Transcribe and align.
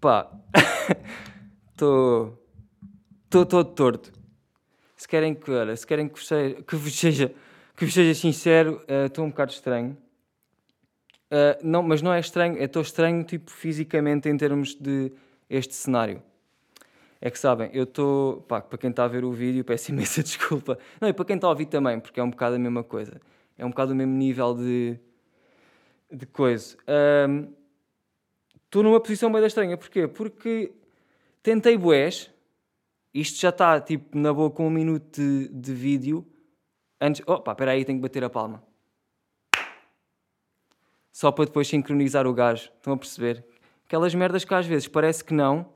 Pá, 0.00 0.30
estou. 1.70 2.38
Estou 3.24 3.44
todo 3.44 3.74
torto. 3.74 4.12
Se 4.96 5.06
querem 5.06 5.34
que, 5.34 5.50
olha, 5.50 5.76
se 5.76 5.86
querem 5.86 6.08
que 6.08 6.24
seja, 6.24 6.62
que 6.62 6.74
vos 6.74 6.98
seja, 6.98 7.34
que 7.76 7.84
vos 7.84 7.92
seja 7.92 8.18
sincero, 8.18 8.82
estou 9.06 9.24
uh, 9.24 9.26
um 9.28 9.30
bocado 9.30 9.52
estranho. 9.52 9.96
Uh, 11.30 11.60
não, 11.62 11.82
mas 11.82 12.00
não 12.00 12.12
é 12.12 12.18
estranho, 12.18 12.56
estou 12.62 12.82
estranho 12.82 13.22
tipo 13.24 13.50
fisicamente 13.50 14.28
em 14.28 14.36
termos 14.36 14.74
de 14.74 15.12
este 15.50 15.74
cenário. 15.74 16.22
É 17.20 17.30
que 17.30 17.38
sabem, 17.38 17.70
eu 17.74 17.84
estou. 17.84 18.40
Pá, 18.42 18.62
para 18.62 18.78
quem 18.78 18.88
está 18.88 19.04
a 19.04 19.08
ver 19.08 19.22
o 19.22 19.32
vídeo, 19.32 19.62
peço 19.64 19.90
imensa 19.92 20.22
desculpa. 20.22 20.78
Não, 20.98 21.08
e 21.08 21.12
para 21.12 21.26
quem 21.26 21.36
está 21.36 21.46
a 21.46 21.50
ouvir 21.50 21.66
também, 21.66 22.00
porque 22.00 22.18
é 22.18 22.22
um 22.22 22.30
bocado 22.30 22.56
a 22.56 22.58
mesma 22.58 22.82
coisa. 22.82 23.20
É 23.58 23.66
um 23.66 23.70
bocado 23.70 23.92
o 23.92 23.94
mesmo 23.94 24.14
nível 24.14 24.54
de. 24.54 24.98
de 26.10 26.24
coisa. 26.24 26.76
Estou 28.70 28.82
um, 28.82 28.84
numa 28.84 29.00
posição 29.00 29.32
bem 29.32 29.44
estranha. 29.44 29.76
Porquê? 29.76 30.06
Porque 30.06 30.72
tentei 31.42 31.76
boés. 31.76 32.30
Isto 33.12 33.40
já 33.40 33.48
está 33.48 33.80
tipo 33.80 34.16
na 34.16 34.32
boa 34.32 34.50
com 34.50 34.66
um 34.66 34.70
minuto 34.70 35.20
de, 35.20 35.48
de 35.48 35.74
vídeo. 35.74 36.26
Antes. 37.00 37.22
Opa, 37.26 37.52
espera 37.52 37.72
aí, 37.72 37.84
tenho 37.84 37.98
que 37.98 38.02
bater 38.02 38.24
a 38.24 38.30
palma 38.30 38.70
só 41.20 41.30
para 41.30 41.44
depois 41.44 41.68
sincronizar 41.68 42.26
o 42.26 42.32
gajo. 42.32 42.70
Estão 42.76 42.94
a 42.94 42.96
perceber? 42.96 43.44
Aquelas 43.84 44.14
merdas 44.14 44.42
que 44.42 44.54
às 44.54 44.64
vezes 44.64 44.88
parece 44.88 45.22
que 45.22 45.34
não, 45.34 45.66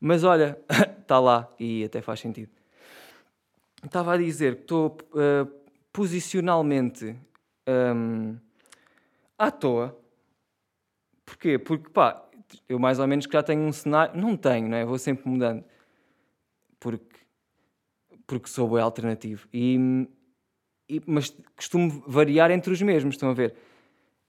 mas 0.00 0.24
olha, 0.24 0.58
está 1.02 1.18
lá 1.20 1.52
e 1.60 1.84
até 1.84 2.00
faz 2.00 2.20
sentido. 2.20 2.50
Estava 3.84 4.14
a 4.14 4.16
dizer 4.16 4.56
que 4.56 4.62
estou 4.62 4.96
uh, 5.12 5.52
posicionalmente 5.92 7.14
um, 7.94 8.38
à 9.36 9.50
toa. 9.50 9.94
Porquê? 11.28 11.58
Porque 11.58 11.90
pá, 11.90 12.26
eu 12.66 12.78
mais 12.78 12.98
ou 12.98 13.06
menos 13.06 13.26
que 13.26 13.34
já 13.34 13.42
tenho 13.42 13.60
um 13.60 13.72
cenário. 13.72 14.18
Não 14.18 14.34
tenho, 14.34 14.66
não 14.66 14.78
é? 14.78 14.84
Vou 14.84 14.98
sempre 14.98 15.28
mudando. 15.28 15.62
Porque, 16.80 17.18
porque 18.26 18.48
sou 18.48 18.70
bem 18.70 18.80
alternativo. 18.80 19.46
E, 19.52 20.08
e, 20.88 21.02
mas 21.06 21.36
costumo 21.54 22.02
variar 22.06 22.50
entre 22.50 22.72
os 22.72 22.80
mesmos, 22.80 23.14
estão 23.14 23.28
a 23.28 23.34
ver? 23.34 23.54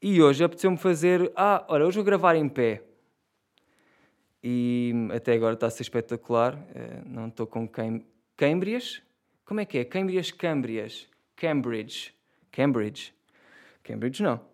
E 0.02 0.22
hoje 0.22 0.44
apeteceu-me 0.44 0.78
fazer. 0.78 1.32
Ah, 1.38 1.66
olha, 1.70 1.86
hoje 1.86 1.96
vou 1.96 2.04
gravar 2.04 2.36
em 2.36 2.50
pé. 2.50 2.84
E 4.44 4.94
até 5.14 5.34
agora 5.34 5.54
está 5.54 5.68
a 5.68 5.70
ser 5.70 5.84
espetacular. 5.84 6.56
Uh, 6.56 7.08
não 7.08 7.28
estou 7.28 7.48
com 7.48 7.66
Cam... 7.66 8.02
Cambrias? 8.36 9.02
Como 9.46 9.62
é 9.62 9.66
que 9.66 9.78
é? 9.78 9.86
Cambrias, 9.86 10.32
Cambrias. 10.32 11.08
Cambridge. 11.38 12.14
Cambridge. 12.52 13.14
Cambridge 13.84 14.22
não. 14.22 14.49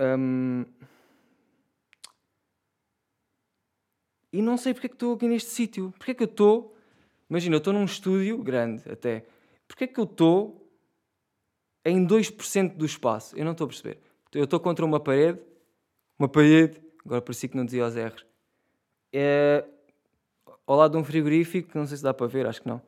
Um... 0.00 0.64
E 4.32 4.40
não 4.40 4.56
sei 4.56 4.72
porque 4.72 4.86
é 4.86 4.88
que 4.88 4.94
estou 4.94 5.14
aqui 5.14 5.28
neste 5.28 5.50
sítio. 5.50 5.92
Porque 5.98 6.12
é 6.12 6.14
que 6.14 6.22
eu 6.22 6.28
estou. 6.28 6.76
Imagina, 7.28 7.56
eu 7.56 7.58
estou 7.58 7.72
num 7.72 7.84
estúdio 7.84 8.38
grande 8.42 8.90
até. 8.90 9.26
Porque 9.66 9.84
é 9.84 9.86
que 9.86 9.98
eu 9.98 10.04
estou 10.04 10.60
em 11.84 12.06
2% 12.06 12.76
do 12.76 12.84
espaço. 12.84 13.36
Eu 13.36 13.44
não 13.44 13.52
estou 13.52 13.64
a 13.64 13.68
perceber. 13.68 14.00
Eu 14.32 14.44
estou 14.44 14.60
contra 14.60 14.84
uma 14.84 15.00
parede, 15.00 15.40
uma 16.18 16.28
parede, 16.28 16.80
agora 17.04 17.20
parecia 17.20 17.48
que 17.48 17.56
não 17.56 17.64
dizia 17.64 17.84
os 17.84 17.96
R's, 17.96 18.24
é, 19.12 19.64
ao 20.64 20.76
lado 20.76 20.92
de 20.92 20.98
um 20.98 21.04
frigorífico, 21.04 21.76
não 21.76 21.86
sei 21.86 21.96
se 21.96 22.02
dá 22.02 22.14
para 22.14 22.28
ver, 22.28 22.46
acho 22.46 22.62
que 22.62 22.68
não. 22.68 22.80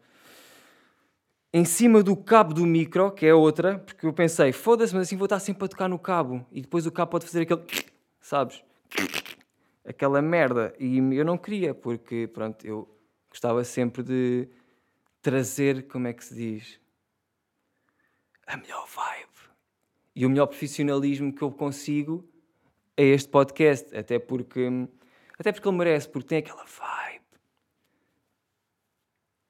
Em 1.52 1.64
cima 1.64 2.02
do 2.02 2.16
cabo 2.16 2.54
do 2.54 2.64
micro, 2.64 3.12
que 3.12 3.26
é 3.26 3.34
outra, 3.34 3.78
porque 3.78 4.06
eu 4.06 4.12
pensei, 4.12 4.52
foda-se, 4.52 4.94
mas 4.94 5.06
assim 5.06 5.16
vou 5.16 5.26
estar 5.26 5.38
sempre 5.38 5.64
a 5.64 5.68
tocar 5.68 5.88
no 5.88 5.98
cabo 5.98 6.46
e 6.50 6.62
depois 6.62 6.86
o 6.86 6.92
cabo 6.92 7.10
pode 7.10 7.26
fazer 7.26 7.42
aquele, 7.42 7.62
sabes? 8.20 8.64
Aquela 9.84 10.22
merda. 10.22 10.74
E 10.78 10.96
eu 10.96 11.24
não 11.24 11.36
queria, 11.36 11.74
porque, 11.74 12.26
pronto, 12.26 12.66
eu 12.66 12.88
gostava 13.28 13.62
sempre 13.64 14.02
de 14.02 14.48
trazer, 15.20 15.86
como 15.88 16.06
é 16.06 16.12
que 16.12 16.24
se 16.24 16.34
diz? 16.34 16.82
a 18.46 18.56
melhor 18.56 18.86
vibe 18.86 19.52
e 20.14 20.26
o 20.26 20.30
melhor 20.30 20.46
profissionalismo 20.46 21.32
que 21.32 21.42
eu 21.42 21.50
consigo 21.50 22.28
é 22.96 23.04
este 23.04 23.30
podcast, 23.30 23.96
até 23.96 24.18
porque 24.18 24.68
até 25.38 25.50
porque 25.50 25.66
ele 25.66 25.76
merece, 25.76 26.08
porque 26.08 26.28
tem 26.28 26.38
aquela 26.38 26.64
vibe. 26.64 27.24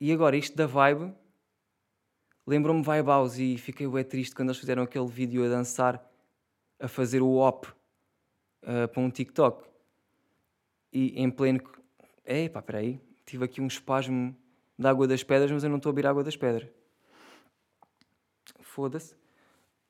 E 0.01 0.13
agora 0.13 0.37
isto 0.37 0.57
da 0.57 0.67
vibe 0.67 1.13
lembrou-me 2.47 2.83
Vibe 2.83 3.07
House 3.07 3.39
e 3.39 3.57
fiquei 3.59 3.87
bem 3.89 4.05
triste 4.05 4.35
quando 4.35 4.49
eles 4.49 4.59
fizeram 4.59 4.83
aquele 4.83 5.07
vídeo 5.07 5.45
a 5.45 5.49
dançar 5.49 6.05
a 6.79 6.89
fazer 6.89 7.23
o 7.23 7.37
op 7.37 7.69
uh, 7.69 8.89
para 8.89 9.01
um 9.01 9.11
TikTok. 9.11 9.65
E 10.93 11.21
em 11.21 11.31
pleno. 11.31 11.61
Epá, 12.25 12.63
peraí, 12.63 13.01
tive 13.25 13.45
aqui 13.45 13.61
um 13.61 13.67
espasmo 13.67 14.37
de 14.79 14.87
água 14.87 15.07
das 15.07 15.23
pedras, 15.23 15.51
mas 15.51 15.65
eu 15.65 15.71
não 15.71 15.79
estou 15.79 15.91
a 15.91 15.93
beber 15.93 16.09
água 16.09 16.23
das 16.23 16.37
pedras 16.37 16.69
foda-se. 18.73 19.15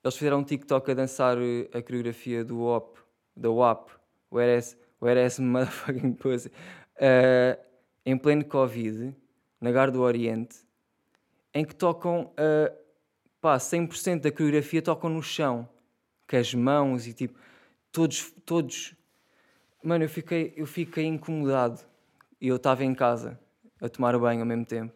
Eles 0.02 0.16
fizeram 0.16 0.40
um 0.40 0.44
TikTok 0.44 0.90
a 0.90 0.94
dançar 0.94 1.38
eh, 1.38 1.68
a 1.72 1.80
coreografia 1.80 2.44
do 2.44 2.64
WAP, 2.64 2.96
da 3.36 3.50
WAP, 3.50 3.90
Whereas, 4.30 4.76
whereas 5.00 5.38
Motherfucking 5.38 6.14
Pussy, 6.16 6.48
uh, 6.48 7.62
em 8.04 8.16
pleno 8.16 8.44
Covid, 8.46 9.14
na 9.60 9.70
Gar 9.70 9.90
do 9.90 10.00
Oriente, 10.00 10.56
em 11.54 11.64
que 11.64 11.74
tocam, 11.74 12.32
uh, 12.32 12.76
pá, 13.40 13.56
100% 13.56 14.20
da 14.20 14.32
coreografia 14.32 14.82
tocam 14.82 15.10
no 15.10 15.22
chão, 15.22 15.68
com 16.28 16.36
as 16.36 16.54
mãos 16.54 17.06
e 17.06 17.12
tipo, 17.12 17.38
todos, 17.90 18.30
todos. 18.44 18.94
Mano, 19.82 20.04
eu 20.04 20.08
fiquei, 20.08 20.52
eu 20.56 20.66
fiquei 20.66 21.04
incomodado 21.04 21.80
e 22.40 22.48
eu 22.48 22.56
estava 22.56 22.84
em 22.84 22.94
casa 22.94 23.38
a 23.80 23.88
tomar 23.88 24.18
banho 24.18 24.40
ao 24.40 24.46
mesmo 24.46 24.64
tempo. 24.64 24.94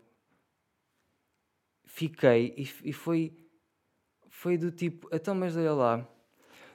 Fiquei 1.85 2.55
e, 2.57 2.89
e 2.91 2.93
foi 2.93 3.37
foi 4.29 4.59
do 4.59 4.71
tipo, 4.71 5.09
então, 5.11 5.35
mas 5.35 5.57
olha 5.57 5.73
lá. 5.73 6.09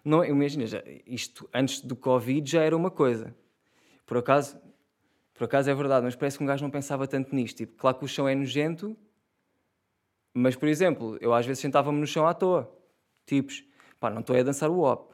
Não, 0.03 0.25
imagina, 0.25 0.65
já, 0.65 0.81
isto 1.05 1.47
antes 1.53 1.79
do 1.81 1.95
Covid 1.95 2.49
já 2.49 2.63
era 2.63 2.75
uma 2.75 2.89
coisa. 2.89 3.35
Por 4.03 4.17
acaso, 4.17 4.59
por 5.35 5.43
acaso 5.43 5.69
é 5.69 5.75
verdade, 5.75 6.03
mas 6.03 6.15
parece 6.15 6.37
que 6.37 6.43
um 6.43 6.47
gajo 6.47 6.63
não 6.63 6.71
pensava 6.71 7.07
tanto 7.07 7.35
nisto. 7.35 7.57
Tipo, 7.57 7.77
claro 7.77 7.99
que 7.99 8.05
o 8.05 8.07
chão 8.07 8.27
é 8.27 8.33
nojento, 8.33 8.97
mas, 10.33 10.55
por 10.55 10.67
exemplo, 10.67 11.17
eu 11.19 11.33
às 11.33 11.45
vezes 11.45 11.61
sentava-me 11.61 11.99
no 11.99 12.07
chão 12.07 12.25
à 12.25 12.33
toa. 12.33 12.71
Tipos, 13.25 13.63
pá, 13.99 14.09
não 14.09 14.21
estou 14.21 14.35
a 14.35 14.43
dançar 14.43 14.69
o 14.69 14.81
op. 14.81 15.13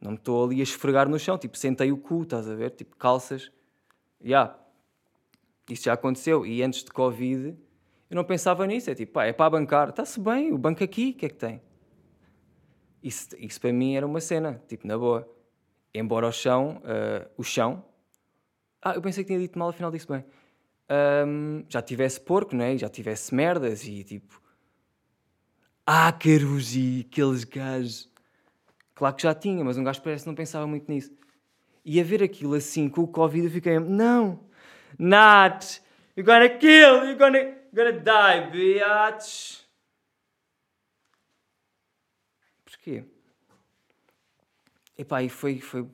Não 0.00 0.14
estou 0.14 0.44
ali 0.44 0.60
a 0.60 0.62
esfregar 0.64 1.08
no 1.08 1.18
chão. 1.18 1.38
Tipo, 1.38 1.56
sentei 1.56 1.92
o 1.92 1.96
cu, 1.96 2.22
estás 2.22 2.48
a 2.48 2.54
ver? 2.54 2.70
Tipo, 2.70 2.96
calças. 2.96 3.52
Já. 4.20 4.26
Yeah. 4.26 4.58
Isso 5.70 5.84
já 5.84 5.92
aconteceu. 5.92 6.44
E 6.44 6.62
antes 6.62 6.82
de 6.82 6.90
Covid, 6.90 7.56
eu 8.10 8.16
não 8.16 8.24
pensava 8.24 8.66
nisso. 8.66 8.90
É 8.90 8.94
tipo, 8.94 9.12
pá, 9.12 9.26
é 9.26 9.32
para 9.32 9.50
bancar. 9.50 9.90
Está-se 9.90 10.18
bem, 10.18 10.52
o 10.52 10.58
banco 10.58 10.82
aqui, 10.82 11.12
o 11.14 11.18
que 11.18 11.26
é 11.26 11.28
que 11.28 11.36
tem? 11.36 11.62
Isso, 13.02 13.28
isso 13.38 13.60
para 13.60 13.72
mim 13.72 13.94
era 13.94 14.06
uma 14.06 14.20
cena, 14.20 14.62
tipo, 14.68 14.86
na 14.86 14.98
boa. 14.98 15.28
Embora 15.94 16.26
o 16.26 16.32
chão, 16.32 16.82
uh, 16.84 17.30
o 17.36 17.42
chão... 17.42 17.84
Ah, 18.80 18.94
eu 18.94 19.02
pensei 19.02 19.22
que 19.22 19.28
tinha 19.28 19.38
dito 19.38 19.58
mal, 19.58 19.68
afinal 19.68 19.90
disse 19.90 20.08
bem. 20.08 20.24
Já 21.68 21.82
tivesse 21.82 22.20
porco, 22.20 22.54
não 22.54 22.64
é? 22.64 22.76
Já 22.76 22.88
tivesse 22.88 23.34
merdas 23.34 23.84
e 23.84 24.04
tipo... 24.04 24.40
Ácaros 25.86 26.74
e 26.76 27.06
aqueles 27.08 27.44
gajos... 27.44 28.10
Claro 28.94 29.16
que 29.16 29.22
já 29.22 29.34
tinha, 29.34 29.64
mas 29.64 29.76
um 29.76 29.84
gajo 29.84 30.02
parece 30.02 30.24
que 30.24 30.28
não 30.28 30.34
pensava 30.34 30.66
muito 30.66 30.90
nisso. 30.90 31.10
E 31.84 32.00
a 32.00 32.04
ver 32.04 32.22
aquilo 32.22 32.54
assim, 32.54 32.88
com 32.88 33.02
o 33.02 33.08
Covid, 33.08 33.46
eu 33.46 33.50
fiquei... 33.50 33.78
Não! 33.78 34.48
Not! 34.98 35.82
You're 36.16 36.26
gonna 36.26 36.48
kill! 36.58 37.04
You're 37.04 37.16
gonna... 37.16 37.62
Gonna 37.74 37.92
die, 37.92 38.50
bitch. 38.50 39.62
Porquê? 42.66 43.04
Epá, 44.98 45.22
e 45.22 45.30
foi, 45.30 45.58
foi... 45.58 45.88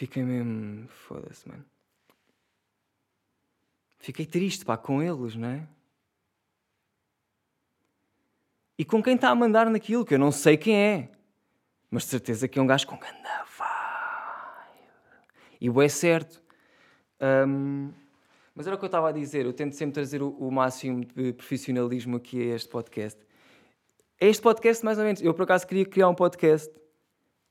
Fiquei 0.00 0.22
mesmo... 0.22 0.88
Foda-se, 0.88 1.46
mano. 1.46 1.62
Fiquei 3.98 4.24
triste, 4.24 4.64
pá, 4.64 4.78
com 4.78 5.02
eles, 5.02 5.36
não 5.36 5.46
é? 5.46 5.68
E 8.78 8.84
com 8.86 9.02
quem 9.02 9.14
está 9.14 9.28
a 9.28 9.34
mandar 9.34 9.68
naquilo, 9.68 10.06
que 10.06 10.14
eu 10.14 10.18
não 10.18 10.32
sei 10.32 10.56
quem 10.56 10.74
é. 10.74 11.12
Mas 11.90 12.04
de 12.04 12.08
certeza 12.08 12.48
que 12.48 12.58
é 12.58 12.62
um 12.62 12.66
gajo 12.66 12.86
com 12.86 12.96
ganda 12.96 13.44
vibe. 13.58 14.88
E 15.60 15.68
o 15.68 15.82
é 15.82 15.88
certo. 15.90 16.42
Um, 17.20 17.92
mas 18.54 18.66
era 18.66 18.76
o 18.76 18.78
que 18.78 18.84
eu 18.86 18.88
estava 18.88 19.10
a 19.10 19.12
dizer, 19.12 19.44
eu 19.44 19.52
tento 19.52 19.74
sempre 19.74 19.92
trazer 19.92 20.22
o, 20.22 20.30
o, 20.30 20.50
máximo 20.50 21.04
de 21.04 21.34
profissionalismo 21.34 22.16
aqui 22.16 22.40
a 22.50 22.54
este 22.54 22.70
podcast. 22.70 23.20
Este 24.18 24.42
podcast, 24.42 24.82
mais 24.82 24.96
ou 24.96 25.04
menos, 25.04 25.20
eu 25.20 25.34
por 25.34 25.42
acaso 25.42 25.66
queria 25.66 25.84
criar 25.84 26.08
um 26.08 26.14
podcast, 26.14 26.72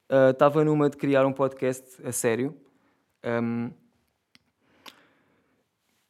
uh, 0.09 0.31
estava 0.31 0.63
numa 0.63 0.89
de 0.89 0.97
criar 0.97 1.25
um 1.25 1.33
podcast 1.33 2.05
a 2.05 2.11
sério. 2.11 2.55
Um, 3.23 3.71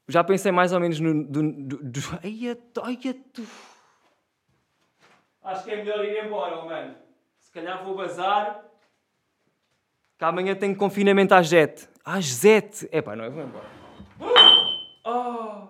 já 0.08 0.24
pensei 0.24 0.52
mais 0.52 0.74
ou 0.74 0.80
menos 0.80 1.00
no. 1.00 1.24
Do, 1.24 1.52
do, 1.52 1.78
do, 1.84 2.00
ai, 2.24 2.58
ai. 2.84 2.98
Acho 5.44 5.64
que 5.64 5.72
é 5.72 5.76
melhor 5.78 6.04
ir 6.04 6.26
embora, 6.26 6.58
oh, 6.58 6.66
mano. 6.66 6.96
Se 7.40 7.52
calhar 7.52 7.84
vou 7.84 7.96
bazar. 7.96 8.66
Que 10.18 10.26
amanhã 10.26 10.56
tenho 10.56 10.76
confinamento 10.76 11.34
às 11.34 11.48
7. 11.48 11.88
Às 12.04 12.26
7? 12.26 12.90
Epá, 12.92 13.16
não, 13.16 13.26
eu 13.26 13.32
vou 13.32 13.44
embora. 13.44 13.66
Oh! 15.06 15.70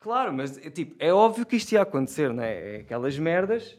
Claro, 0.00 0.32
mas 0.32 0.56
tipo, 0.72 0.96
é 0.98 1.12
óbvio 1.12 1.46
que 1.46 1.54
isto 1.54 1.72
ia 1.72 1.82
acontecer, 1.82 2.32
não 2.32 2.42
é? 2.42 2.76
é 2.76 2.80
aquelas 2.80 3.16
merdas. 3.18 3.78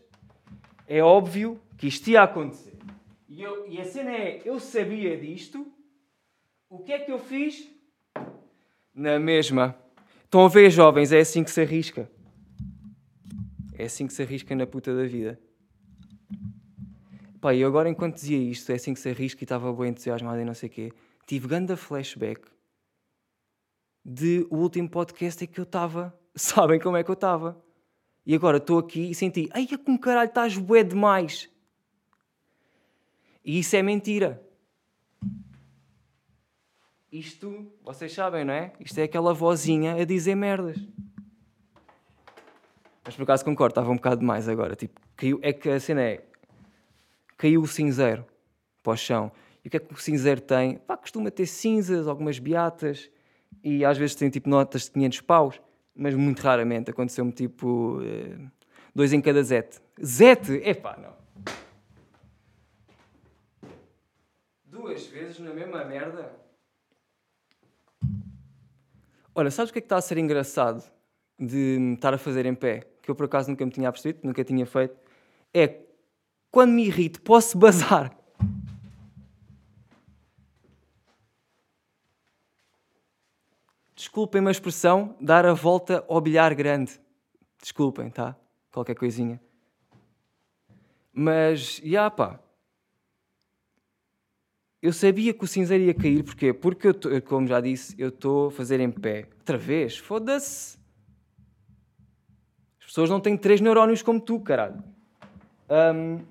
É 0.91 1.03
óbvio 1.03 1.61
que 1.77 1.85
isto 1.85 2.09
ia 2.09 2.23
acontecer. 2.23 2.75
E, 3.27 3.43
eu, 3.43 3.69
e 3.69 3.79
a 3.79 3.85
cena 3.85 4.09
é, 4.09 4.41
eu 4.43 4.59
sabia 4.59 5.15
disto. 5.15 5.71
O 6.67 6.79
que 6.79 6.91
é 6.91 6.97
que 6.97 7.11
eu 7.11 7.19
fiz? 7.19 7.69
Na 8.91 9.19
mesma. 9.19 9.77
Estão 10.23 10.43
a 10.43 10.47
ver, 10.47 10.71
jovens, 10.71 11.11
é 11.11 11.19
assim 11.19 11.43
que 11.43 11.51
se 11.51 11.61
arrisca. 11.61 12.09
É 13.77 13.85
assim 13.85 14.07
que 14.07 14.13
se 14.13 14.23
arrisca 14.23 14.55
na 14.55 14.65
puta 14.65 14.95
da 14.95 15.03
vida. 15.03 15.39
Pá, 17.39 17.53
e 17.53 17.63
agora 17.63 17.87
enquanto 17.87 18.15
dizia 18.15 18.39
isto, 18.39 18.71
é 18.71 18.75
assim 18.75 18.95
que 18.95 18.99
se 18.99 19.09
arrisca 19.09 19.43
e 19.43 19.45
estava 19.45 19.71
bem 19.71 19.89
entusiasmado 19.89 20.41
e 20.41 20.43
não 20.43 20.55
sei 20.55 20.69
o 20.69 20.71
quê, 20.71 20.91
tive 21.27 21.47
grande 21.47 21.75
flashback 21.75 22.41
de 24.03 24.47
o 24.49 24.57
último 24.57 24.89
podcast 24.89 25.43
em 25.43 25.47
que 25.47 25.59
eu 25.59 25.63
estava. 25.65 26.17
Sabem 26.35 26.79
como 26.79 26.97
é 26.97 27.03
que 27.03 27.11
eu 27.11 27.13
estava? 27.13 27.63
E 28.29 28.35
agora 28.35 28.57
estou 28.57 28.77
aqui 28.77 29.09
e 29.09 29.15
senti, 29.15 29.49
ai, 29.51 29.67
é 29.71 29.75
com 29.75 29.97
caralho, 29.97 30.27
estás 30.27 30.55
bué 30.55 30.83
demais. 30.83 31.49
E 33.43 33.57
isso 33.57 33.75
é 33.75 33.81
mentira. 33.81 34.39
Isto, 37.11 37.73
vocês 37.83 38.13
sabem, 38.13 38.45
não 38.45 38.53
é? 38.53 38.71
Isto 38.79 38.99
é 38.99 39.03
aquela 39.05 39.33
vozinha 39.33 39.95
a 39.95 40.05
dizer 40.05 40.35
merdas. 40.35 40.77
Mas 43.03 43.15
por 43.15 43.23
acaso 43.23 43.43
concordo, 43.43 43.71
estava 43.71 43.89
um 43.89 43.95
bocado 43.95 44.19
demais 44.19 44.47
agora. 44.47 44.75
Tipo, 44.75 45.01
caiu, 45.15 45.39
é 45.41 45.51
que 45.51 45.67
a 45.67 45.79
cena 45.79 46.03
é. 46.03 46.23
Caiu 47.35 47.63
o 47.63 47.67
cinzeiro 47.67 48.27
para 48.83 48.93
o 48.93 48.95
chão. 48.95 49.31
E 49.65 49.69
o 49.69 49.71
que 49.71 49.77
é 49.77 49.79
que 49.79 49.91
o 49.91 49.97
cinzeiro 49.97 50.41
tem? 50.41 50.77
Pá, 50.77 50.95
costuma 50.95 51.31
ter 51.31 51.47
cinzas, 51.47 52.07
algumas 52.07 52.37
beatas 52.37 53.09
e 53.63 53.83
às 53.83 53.97
vezes 53.97 54.13
tem 54.13 54.29
tipo 54.29 54.47
notas 54.47 54.83
de 54.83 54.91
500 54.91 55.21
paus, 55.21 55.61
mas 55.95 56.13
muito 56.15 56.39
raramente. 56.41 56.91
Aconteceu-me 56.91 57.31
tipo. 57.31 57.99
Eh, 58.03 58.37
dois 58.93 59.13
em 59.13 59.21
cada 59.21 59.41
zete. 59.43 59.79
Zete? 60.03 60.53
Epá, 60.63 60.97
não. 60.97 61.13
Duas 64.65 65.05
vezes 65.07 65.39
na 65.39 65.53
mesma 65.53 65.83
merda? 65.85 66.31
Olha, 69.35 69.51
sabes 69.51 69.69
o 69.69 69.73
que 69.73 69.79
é 69.79 69.81
que 69.81 69.85
está 69.85 69.97
a 69.97 70.01
ser 70.01 70.17
engraçado 70.17 70.83
de 71.39 71.93
estar 71.93 72.13
a 72.13 72.17
fazer 72.17 72.45
em 72.45 72.53
pé? 72.55 72.81
Que 73.01 73.09
eu 73.09 73.15
por 73.15 73.25
acaso 73.25 73.49
nunca 73.49 73.65
me 73.65 73.71
tinha 73.71 73.91
percebido, 73.91 74.19
nunca 74.23 74.43
tinha 74.43 74.65
feito. 74.65 74.95
É 75.53 75.79
quando 76.51 76.71
me 76.71 76.85
irrito, 76.85 77.21
posso 77.21 77.57
bazar. 77.59 78.15
Desculpem-me 83.99 84.47
a 84.47 84.51
expressão, 84.51 85.13
dar 85.19 85.45
a 85.45 85.51
volta 85.51 86.05
ao 86.07 86.21
bilhar 86.21 86.55
grande. 86.55 86.97
Desculpem, 87.61 88.09
tá? 88.09 88.33
Qualquer 88.71 88.95
coisinha. 88.95 89.41
Mas, 91.11 91.81
já 91.83 91.85
yeah, 91.85 92.09
pá, 92.09 92.39
eu 94.81 94.93
sabia 94.93 95.33
que 95.33 95.43
o 95.43 95.47
cinzeiro 95.47 95.83
ia 95.83 95.93
cair, 95.93 96.23
porquê? 96.23 96.53
Porque, 96.53 96.87
eu 96.87 96.93
tô, 96.93 97.21
como 97.23 97.45
já 97.45 97.59
disse, 97.59 97.93
eu 97.97 98.07
estou 98.07 98.47
a 98.47 98.51
fazer 98.51 98.79
em 98.79 98.89
pé. 98.89 99.27
Outra 99.35 99.57
vez, 99.57 99.97
foda-se. 99.97 100.77
As 102.79 102.85
pessoas 102.85 103.09
não 103.09 103.19
têm 103.19 103.35
três 103.35 103.59
neurónios 103.59 104.01
como 104.01 104.21
tu, 104.21 104.39
caralho. 104.39 104.81
Um, 105.69 106.23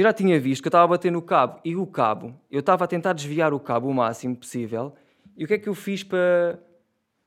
eu 0.00 0.04
já 0.04 0.12
tinha 0.12 0.38
visto 0.38 0.62
que 0.62 0.68
eu 0.68 0.70
estava 0.70 0.84
a 0.84 0.88
bater 0.88 1.10
no 1.10 1.22
cabo 1.22 1.60
e 1.64 1.74
o 1.74 1.86
cabo, 1.86 2.34
eu 2.50 2.60
estava 2.60 2.84
a 2.84 2.86
tentar 2.86 3.12
desviar 3.12 3.54
o 3.54 3.60
cabo 3.60 3.88
o 3.88 3.94
máximo 3.94 4.36
possível. 4.36 4.94
E 5.36 5.44
o 5.44 5.46
que 5.46 5.54
é 5.54 5.58
que 5.58 5.68
eu 5.68 5.74
fiz 5.74 6.02
para, 6.02 6.58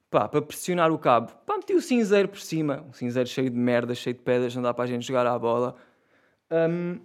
pá, 0.09 0.27
para 0.27 0.41
pressionar 0.41 0.91
o 0.91 0.97
cabo? 0.99 1.31
Pá, 1.45 1.57
meti 1.57 1.73
o 1.73 1.81
cinzeiro 1.81 2.27
por 2.27 2.39
cima. 2.39 2.85
Um 2.87 2.93
cinzeiro 2.93 3.27
cheio 3.27 3.49
de 3.49 3.57
merda, 3.57 3.95
cheio 3.95 4.15
de 4.15 4.21
pedras, 4.21 4.55
não 4.55 4.61
dá 4.61 4.73
para 4.73 4.83
a 4.83 4.87
gente 4.87 5.05
jogar 5.05 5.25
à 5.25 5.37
bola. 5.37 5.75
Um, 6.51 6.99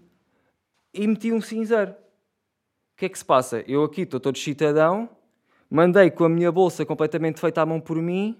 e 0.93 1.07
meti 1.07 1.33
um 1.33 1.41
cinzeiro. 1.41 1.93
O 1.93 2.97
que 2.97 3.07
é 3.07 3.09
que 3.09 3.19
se 3.19 3.25
passa? 3.25 3.65
Eu 3.67 3.85
aqui 3.85 4.03
estou 4.03 4.21
todo 4.21 4.39
chitadão, 4.39 5.09
mandei 5.69 6.11
com 6.11 6.25
a 6.25 6.29
minha 6.29 6.53
bolsa 6.53 6.87
completamente 6.87 7.41
feita 7.41 7.61
à 7.61 7.67
mão 7.67 7.81
por 7.81 7.97
mim, 7.97 8.39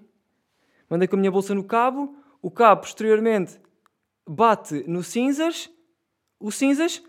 mandei 0.89 1.07
com 1.07 1.15
a 1.15 1.19
minha 1.19 1.31
bolsa 1.31 1.53
no 1.53 1.63
cabo, 1.63 2.15
o 2.41 2.49
cabo 2.49 2.81
posteriormente 2.81 3.59
bate 4.27 4.83
no 4.87 5.03
cinzas, 5.03 5.69
o 6.39 6.51
cinzas, 6.51 7.03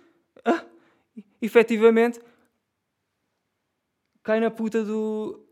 efetivamente, 1.41 2.21
cai 4.23 4.41
na 4.41 4.51
puta 4.51 4.85
do, 4.85 5.45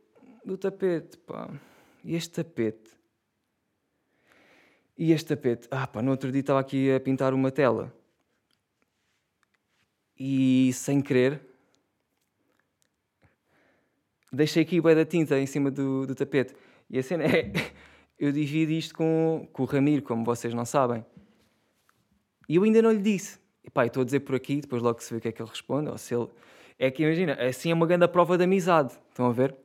do 0.45 0.57
tapete, 0.59 1.17
pá. 1.19 1.51
E 2.05 2.15
este 2.15 2.31
tapete? 2.31 2.91
E 4.97 5.13
este 5.13 5.29
tapete? 5.29 5.69
Ah, 5.71 5.87
pá, 5.87 6.03
no 6.03 6.11
outro 6.11 6.31
dia 6.31 6.41
estava 6.41 6.61
aqui 6.61 6.93
a 6.93 7.01
pintar 7.01 7.33
uma 7.35 7.51
tela 7.51 7.93
e 10.19 10.73
sem 10.73 11.01
querer 11.01 11.55
deixei 14.35 14.63
aqui 14.63 14.81
o 14.81 14.83
da 14.83 15.05
tinta 15.05 15.39
em 15.39 15.47
cima 15.47 15.71
do, 15.71 16.07
do 16.07 16.15
tapete. 16.15 16.55
E 16.91 16.99
a 16.99 17.03
cena 17.03 17.25
é. 17.25 17.51
Eu 18.17 18.31
dividi 18.31 18.79
isto 18.79 18.95
com, 18.95 19.49
com 19.53 19.65
o 19.65 19.67
Ramiro, 19.67 20.01
como 20.01 20.25
vocês 20.25 20.55
não 20.55 20.65
sabem. 20.65 21.05
E 22.49 22.55
eu 22.55 22.63
ainda 22.63 22.81
não 22.81 22.93
lhe 22.93 23.03
disse. 23.03 23.41
E 23.65 23.71
pá, 23.71 23.87
estou 23.87 24.03
a 24.03 24.05
dizer 24.05 24.21
por 24.21 24.35
aqui, 24.35 24.61
depois 24.61 24.83
logo 24.83 25.01
se 25.01 25.13
vê 25.13 25.19
o 25.19 25.21
que 25.21 25.29
é 25.29 25.33
que 25.33 25.41
ele 25.41 25.49
responde. 25.49 25.89
Ou 25.89 25.97
se 25.97 26.15
ele... 26.15 26.29
É 26.79 26.91
que 26.91 27.03
imagina, 27.03 27.35
assim 27.35 27.71
é 27.71 27.75
uma 27.75 27.87
grande 27.87 28.07
prova 28.09 28.37
de 28.37 28.45
amizade. 28.45 28.93
Estão 29.09 29.27
a 29.27 29.33
ver? 29.33 29.57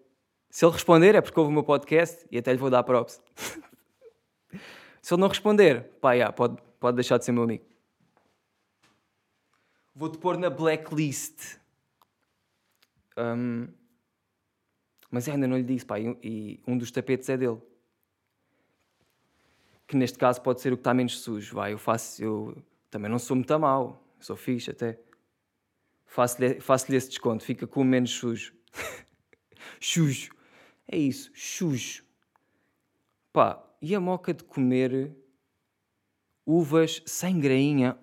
Se 0.49 0.65
ele 0.65 0.71
responder 0.71 1.15
é 1.15 1.21
porque 1.21 1.39
ouve 1.39 1.51
o 1.51 1.53
meu 1.53 1.63
podcast 1.63 2.25
e 2.31 2.37
até 2.37 2.51
lhe 2.51 2.57
vou 2.57 2.69
dar 2.69 2.83
props. 2.83 3.21
se 5.01 5.13
ele 5.13 5.21
não 5.21 5.27
responder, 5.27 5.83
pá, 5.99 6.13
yeah, 6.13 6.31
pode, 6.31 6.57
pode 6.79 6.95
deixar 6.95 7.17
de 7.17 7.25
ser 7.25 7.31
meu 7.31 7.43
amigo. 7.43 7.65
Vou-te 9.93 10.17
pôr 10.17 10.37
na 10.37 10.49
blacklist. 10.49 11.57
Um, 13.17 13.67
mas 15.11 15.27
ainda 15.27 15.45
não 15.45 15.57
lhe 15.57 15.63
disse, 15.63 15.85
pá, 15.85 15.99
e 15.99 16.61
um 16.65 16.77
dos 16.77 16.89
tapetes 16.89 17.27
é 17.27 17.35
dele. 17.35 17.59
Que 19.85 19.97
neste 19.97 20.17
caso 20.17 20.41
pode 20.41 20.61
ser 20.61 20.71
o 20.71 20.77
que 20.77 20.81
está 20.81 20.93
menos 20.93 21.19
sujo. 21.19 21.55
Vai, 21.55 21.73
eu 21.73 21.77
faço, 21.77 22.23
eu 22.23 22.63
também 22.89 23.09
não 23.09 23.19
sou 23.19 23.35
muito 23.35 23.59
mal, 23.59 24.03
sou 24.19 24.35
fixe 24.35 24.71
até. 24.71 24.99
Faço-lhe 26.05 26.59
faço 26.59 26.93
esse 26.93 27.09
desconto, 27.09 27.43
fica 27.43 27.67
com 27.67 27.81
o 27.81 27.85
menos 27.85 28.11
sujo. 28.11 28.53
sujo. 29.79 30.31
É 30.87 30.97
isso, 30.97 31.31
sujo. 31.35 32.03
Pá, 33.31 33.63
e 33.81 33.93
a 33.93 33.99
moca 33.99 34.33
de 34.33 34.43
comer 34.43 35.15
uvas 36.45 37.01
sem 37.05 37.39
grainha? 37.39 37.97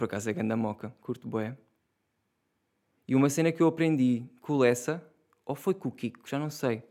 Por 0.00 0.06
acaso 0.06 0.30
é 0.30 0.32
grande 0.32 0.54
moca, 0.54 0.96
curto 1.02 1.28
bué. 1.28 1.58
E 3.06 3.14
uma 3.14 3.28
cena 3.28 3.52
que 3.52 3.62
eu 3.62 3.66
aprendi 3.66 4.24
com 4.40 4.54
o 4.54 4.58
Lessa, 4.58 5.06
ou 5.44 5.54
foi 5.54 5.74
com 5.74 5.90
o 5.90 5.92
Kiko, 5.92 6.26
já 6.26 6.38
não 6.38 6.48
sei. 6.48 6.82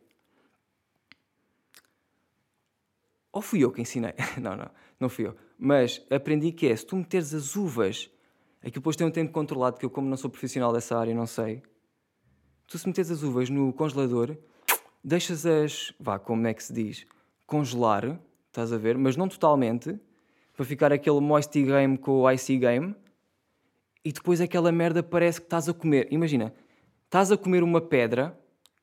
Ou 3.31 3.41
fui 3.41 3.63
eu 3.63 3.71
que 3.71 3.81
ensinei. 3.81 4.13
não, 4.41 4.55
não, 4.55 4.69
não 4.99 5.09
fui 5.09 5.27
eu. 5.27 5.35
Mas 5.57 6.05
aprendi 6.09 6.51
que 6.51 6.67
é, 6.67 6.75
se 6.75 6.85
tu 6.85 6.95
meteres 6.95 7.33
as 7.33 7.55
uvas, 7.55 8.09
aqui 8.61 8.73
depois 8.73 8.95
tem 8.95 9.05
um 9.05 9.11
tempo 9.11 9.31
controlado, 9.31 9.77
que 9.77 9.85
eu 9.85 9.89
como 9.89 10.09
não 10.09 10.17
sou 10.17 10.29
profissional 10.29 10.71
dessa 10.71 10.97
área, 10.97 11.13
não 11.13 11.27
sei. 11.27 11.61
Tu 12.67 12.77
se 12.77 12.87
meteres 12.87 13.11
as 13.11 13.23
uvas 13.23 13.49
no 13.49 13.73
congelador, 13.73 14.37
deixas 15.03 15.45
as, 15.45 15.93
vá, 15.99 16.19
como 16.19 16.47
é 16.47 16.53
que 16.53 16.63
se 16.63 16.73
diz, 16.73 17.05
congelar, 17.45 18.19
estás 18.47 18.71
a 18.71 18.77
ver, 18.77 18.97
mas 18.97 19.15
não 19.15 19.27
totalmente, 19.27 19.99
para 20.55 20.65
ficar 20.65 20.91
aquele 20.91 21.19
moisty 21.19 21.63
game 21.63 21.97
com 21.97 22.21
o 22.21 22.31
icy 22.31 22.57
game 22.57 22.95
e 24.03 24.11
depois 24.11 24.41
aquela 24.41 24.71
merda 24.71 25.01
parece 25.01 25.39
que 25.39 25.45
estás 25.45 25.69
a 25.69 25.73
comer. 25.73 26.07
Imagina, 26.11 26.53
estás 27.05 27.31
a 27.31 27.37
comer 27.37 27.63
uma 27.63 27.81
pedra 27.81 28.37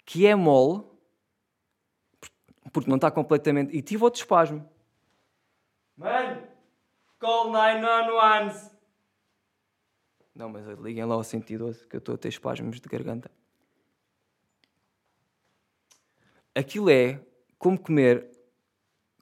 que 0.04 0.26
é 0.26 0.34
mole 0.34 0.84
porque 2.72 2.88
não 2.88 2.96
está 2.96 3.10
completamente. 3.10 3.76
E 3.76 3.82
tive 3.82 4.04
outro 4.04 4.20
espasmo. 4.20 4.68
Mano, 5.96 6.42
call 7.18 7.50
911. 7.50 8.70
Não, 10.34 10.48
mas 10.48 10.66
liguem 10.78 11.04
lá 11.04 11.14
ao 11.14 11.24
112 11.24 11.86
que 11.86 11.96
eu 11.96 11.98
estou 11.98 12.14
a 12.14 12.18
ter 12.18 12.28
espasmos 12.28 12.80
de 12.80 12.88
garganta. 12.88 13.30
Aquilo 16.54 16.90
é 16.90 17.20
como 17.58 17.78
comer. 17.78 18.30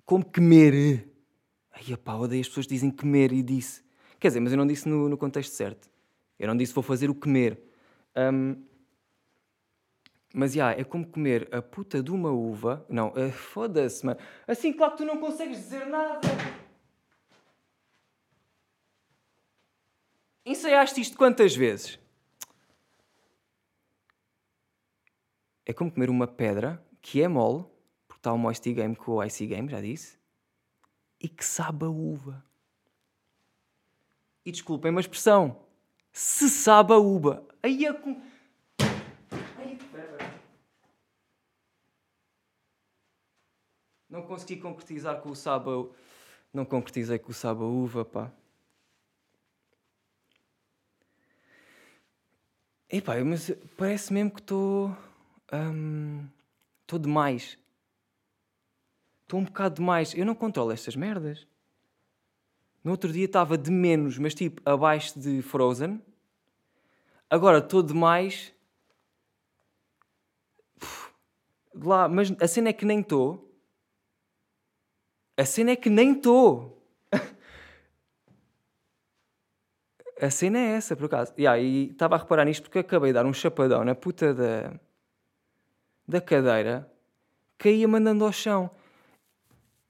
Como 0.05 0.25
comer 0.25 1.09
Ai, 1.75 1.97
pá, 1.97 2.15
odeio 2.15 2.41
as 2.41 2.49
pessoas 2.49 2.67
dizem 2.67 2.91
comer 2.91 3.33
e 3.33 3.43
disse. 3.43 3.83
Quer 4.21 4.29
dizer, 4.29 4.41
mas 4.41 4.53
eu 4.53 4.59
não 4.59 4.67
disse 4.67 4.89
no, 4.89 5.09
no 5.09 5.19
contexto 5.19 5.53
certo. 5.53 5.91
Eu 6.39 6.47
não 6.47 6.57
disse 6.57 6.73
vou 6.73 6.83
fazer 6.83 7.11
o 7.11 7.15
comer. 7.15 7.61
Um, 8.17 8.63
Mas, 10.37 10.53
já, 10.53 10.73
é 10.73 10.83
como 10.83 11.07
comer 11.07 11.49
a 11.55 11.63
puta 11.63 12.03
de 12.03 12.11
uma 12.11 12.31
uva. 12.31 12.85
Não, 12.89 13.11
uh, 13.11 13.31
foda-se, 13.31 14.05
mano. 14.05 14.19
Assim, 14.49 14.73
claro 14.73 14.93
que 14.93 14.99
tu 14.99 15.05
não 15.05 15.21
consegues 15.21 15.59
dizer 15.59 15.87
nada. 15.87 16.27
Ensaiaste 20.45 21.01
isto 21.01 21.17
quantas 21.17 21.55
vezes? 21.55 22.01
É 25.65 25.73
como 25.73 25.93
comer 25.93 26.11
uma 26.11 26.27
pedra 26.27 26.85
que 27.01 27.23
é 27.23 27.29
mole, 27.29 27.65
porque 28.09 28.19
está 28.19 28.33
o 28.33 28.39
Moisty 28.39 28.73
Game 28.73 28.97
com 28.97 29.13
o 29.13 29.23
Icy 29.23 29.47
Game, 29.47 29.71
já 29.71 29.81
disse, 29.81 30.19
e 31.21 31.29
que 31.29 31.45
sabe 31.45 31.85
a 31.85 31.89
uva. 31.89 32.45
E 34.45 34.51
desculpem 34.51 34.91
uma 34.91 35.01
expressão, 35.01 35.65
se 36.13 36.51
sabe 36.51 36.93
a 36.93 36.99
uva. 36.99 37.47
Aí 37.63 37.87
é 37.87 37.93
com... 37.93 38.21
Ai, 39.57 39.79
Não 44.15 44.23
consegui 44.35 44.57
concretizar 44.57 45.21
com 45.21 45.31
o 45.31 45.37
sabe 45.37 45.71
a... 45.71 45.85
Não 46.53 46.65
concretizei 46.65 47.19
com 47.19 47.31
o 47.31 47.35
sabe 47.35 47.63
a 47.63 47.65
uva, 47.65 48.05
pá. 48.05 48.33
Epá, 52.91 53.25
mas 53.25 53.51
parece 53.77 54.13
mesmo 54.13 54.31
que 54.31 54.41
estou. 54.41 54.97
Estou 55.47 56.99
hum, 56.99 57.03
demais. 57.03 57.59
Estou 59.23 59.41
um 59.41 59.45
bocado 59.45 59.77
demais. 59.77 60.15
Eu 60.15 60.25
não 60.25 60.35
controlo 60.35 60.71
estas 60.71 60.95
merdas. 60.95 61.47
No 62.85 62.93
outro 62.93 63.13
dia 63.13 63.25
estava 63.25 63.57
de 63.59 63.71
menos, 63.71 64.19
mas 64.19 64.35
tipo 64.35 64.63
abaixo 64.69 65.19
de 65.19 65.43
Frozen. 65.43 66.01
Agora 67.29 67.59
estou 67.59 67.83
demais. 67.83 68.53
Lá, 71.75 72.09
mas 72.09 72.33
a 72.41 72.47
cena 72.47 72.69
é 72.69 72.73
que 72.73 72.85
nem 72.85 73.01
estou. 73.01 73.44
A 75.37 75.45
cena 75.45 75.73
é 75.73 75.77
que 75.77 75.91
nem 75.91 76.13
estou. 76.13 76.81
a 80.21 80.31
cena 80.31 80.59
é 80.59 80.77
essa, 80.77 80.95
por 80.97 81.07
acaso. 81.07 81.33
Yeah, 81.37 81.61
e 81.61 81.91
estava 81.91 82.15
a 82.15 82.19
reparar 82.19 82.45
nisto 82.45 82.63
porque 82.63 82.79
acabei 82.79 83.11
de 83.11 83.15
dar 83.15 83.27
um 83.27 83.33
chapadão 83.33 83.85
na 83.85 83.95
puta 83.95 84.33
da, 84.33 84.79
da 86.07 86.21
cadeira, 86.21 86.91
caía 87.59 87.89
mandando 87.89 88.25
ao 88.25 88.33
chão. 88.33 88.71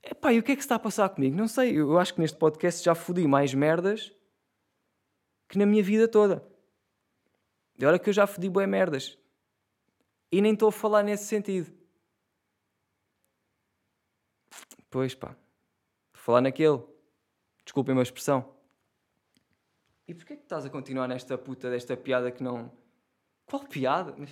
Epá, 0.03 0.33
e 0.33 0.39
o 0.39 0.43
que 0.43 0.53
é 0.53 0.57
que 0.57 0.63
se 0.63 0.67
está 0.67 0.75
a 0.77 0.79
passar 0.79 1.09
comigo? 1.09 1.37
Não 1.37 1.49
sei, 1.49 1.79
eu 1.79 1.99
acho 1.99 2.15
que 2.15 2.21
neste 2.21 2.37
podcast 2.37 2.85
já 2.85 2.95
fodi 2.95 3.27
mais 3.27 3.55
merdas 3.55 4.13
que 5.49 5.59
na 5.59 5.67
minha 5.67 5.83
vida 5.83 6.09
toda. 6.09 6.45
De 7.77 7.87
hora 7.87 7.99
que 7.99 8.09
eu 8.09 8.13
já 8.13 8.27
fodi 8.27 8.49
boas 8.49 8.69
merdas. 8.69 9.19
E 10.31 10.41
nem 10.41 10.53
estou 10.53 10.69
a 10.69 10.73
falar 10.73 11.03
nesse 11.03 11.25
sentido. 11.25 11.73
Pois 14.91 15.15
pá. 15.15 15.37
Falar 16.13 16.41
naquele. 16.41 16.83
Desculpem 17.65 17.99
a 17.99 18.03
expressão. 18.03 18.55
E 20.07 20.15
porquê 20.15 20.37
que 20.37 20.43
estás 20.43 20.67
a 20.67 20.71
continuar 20.71 21.09
nesta 21.09 21.37
puta 21.39 21.71
desta 21.71 21.97
piada 21.97 22.31
que 22.31 22.43
não. 22.43 22.71
Qual 23.47 23.65
piada? 23.67 24.15
Mas 24.17 24.31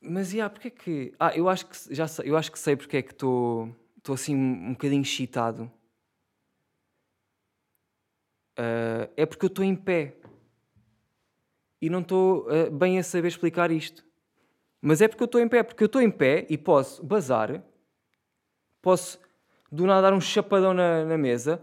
mas, 0.00 0.32
yeah, 0.32 0.52
porque 0.52 0.68
é 0.68 0.70
que... 0.70 1.14
Ah, 1.18 1.36
eu 1.36 1.48
acho 1.48 1.66
que, 1.66 1.94
já 1.94 2.06
sei, 2.06 2.30
eu 2.30 2.36
acho 2.36 2.52
que 2.52 2.58
sei 2.58 2.76
porque 2.76 2.98
é 2.98 3.02
que 3.02 3.12
estou 3.12 3.74
assim 4.08 4.34
um 4.34 4.72
bocadinho 4.72 5.02
excitado. 5.02 5.64
Uh, 8.58 9.10
é 9.16 9.26
porque 9.26 9.44
eu 9.44 9.48
estou 9.48 9.64
em 9.64 9.74
pé. 9.74 10.16
E 11.80 11.90
não 11.90 12.00
estou 12.00 12.46
uh, 12.48 12.70
bem 12.70 12.98
a 12.98 13.02
saber 13.02 13.28
explicar 13.28 13.70
isto. 13.70 14.07
Mas 14.80 15.00
é 15.00 15.08
porque 15.08 15.22
eu 15.22 15.26
estou 15.26 15.40
em 15.40 15.48
pé. 15.48 15.62
Porque 15.62 15.82
eu 15.82 15.86
estou 15.86 16.00
em 16.00 16.10
pé 16.10 16.46
e 16.48 16.56
posso 16.56 17.04
bazar. 17.04 17.62
Posso 18.80 19.18
do 19.70 19.86
nada 19.86 20.02
dar 20.10 20.16
um 20.16 20.20
chapadão 20.20 20.72
na, 20.72 21.04
na 21.04 21.18
mesa. 21.18 21.62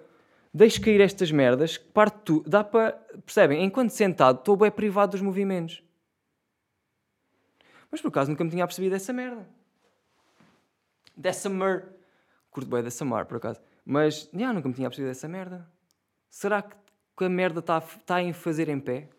Deixo 0.53 0.81
cair 0.81 1.01
estas 1.01 1.31
merdas. 1.31 1.77
Parte 1.77 2.17
tudo. 2.23 2.49
Dá 2.49 2.63
para... 2.63 2.93
Percebem? 3.25 3.63
Enquanto 3.63 3.89
sentado 3.91 4.39
estou 4.39 4.55
bem 4.55 4.71
privado 4.71 5.11
dos 5.11 5.21
movimentos. 5.21 5.83
Mas 7.89 8.01
por 8.01 8.09
acaso 8.09 8.29
nunca 8.29 8.43
me 8.43 8.49
tinha 8.49 8.65
percebido 8.65 8.91
dessa 8.91 9.13
merda. 9.13 9.47
Dessa 11.15 11.49
mer. 11.49 11.85
Curto 12.51 12.69
bem 12.69 12.83
dessa 12.83 13.03
mar, 13.03 13.25
por 13.25 13.37
acaso. 13.37 13.61
Mas, 13.85 14.29
já, 14.33 14.51
nunca 14.51 14.67
me 14.67 14.73
tinha 14.73 14.89
percebido 14.89 15.09
dessa 15.09 15.27
merda. 15.27 15.67
Será 16.29 16.61
que 16.61 17.23
a 17.23 17.29
merda 17.29 17.59
está 17.59 17.79
tá 17.81 18.21
em 18.21 18.33
fazer 18.33 18.67
em 18.67 18.79
pé? 18.79 19.09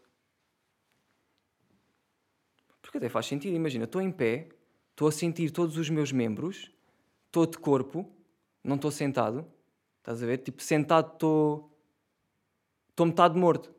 Porque 2.97 3.07
até 3.07 3.13
faz 3.13 3.27
sentido. 3.27 3.55
Imagina, 3.55 3.85
estou 3.85 4.01
em 4.01 4.11
pé, 4.11 4.49
estou 4.91 5.07
a 5.07 5.13
sentir 5.13 5.51
todos 5.51 5.77
os 5.77 5.91
meus 5.91 6.13
membros, 6.13 6.73
estou 7.27 7.45
de 7.45 7.59
corpo, 7.59 8.11
não 8.65 8.77
estou 8.77 8.91
sentado. 8.91 9.47
Estás 9.99 10.23
a 10.23 10.27
ver? 10.27 10.39
Tipo, 10.39 10.63
sentado 10.63 11.13
estou. 11.13 11.79
Estou 12.89 13.05
metade 13.05 13.39
morto. 13.39 13.71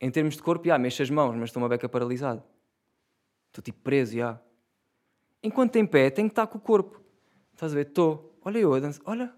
Em 0.00 0.10
termos 0.10 0.34
de 0.34 0.42
corpo, 0.42 0.66
já, 0.66 0.76
mexo 0.78 1.00
as 1.00 1.10
mãos, 1.10 1.36
mas 1.36 1.50
estou 1.50 1.62
uma 1.62 1.68
beca 1.68 1.88
paralisado. 1.88 2.42
Estou 3.46 3.62
tipo 3.62 3.78
preso, 3.82 4.16
já. 4.16 4.40
Enquanto 5.42 5.76
em 5.76 5.86
pé, 5.86 6.10
tenho 6.10 6.28
que 6.28 6.32
estar 6.32 6.48
com 6.48 6.58
o 6.58 6.60
corpo. 6.60 7.00
Estás 7.52 7.70
a 7.70 7.76
ver? 7.76 7.86
Estou. 7.86 8.36
Olha 8.44 8.58
eu 8.58 8.74
a. 8.74 8.80
Olha. 9.04 9.32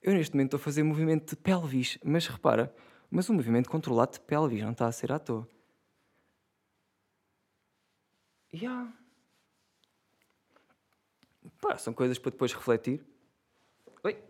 Eu 0.00 0.14
neste 0.14 0.34
momento 0.34 0.56
estou 0.56 0.58
a 0.58 0.64
fazer 0.64 0.82
movimento 0.82 1.30
de 1.30 1.36
pelvis. 1.36 1.98
Mas 2.02 2.26
repara, 2.26 2.74
mas 3.10 3.28
um 3.28 3.34
movimento 3.34 3.68
controlado 3.68 4.12
de 4.12 4.20
pelvis, 4.20 4.62
não 4.62 4.72
está 4.72 4.86
a 4.86 4.92
ser 4.92 5.12
à 5.12 5.18
toa. 5.18 5.46
Yeah. 8.54 8.88
Pá, 11.60 11.76
são 11.76 11.92
coisas 11.92 12.20
para 12.20 12.30
depois 12.30 12.52
refletir. 12.52 13.04
Oi? 14.04 14.22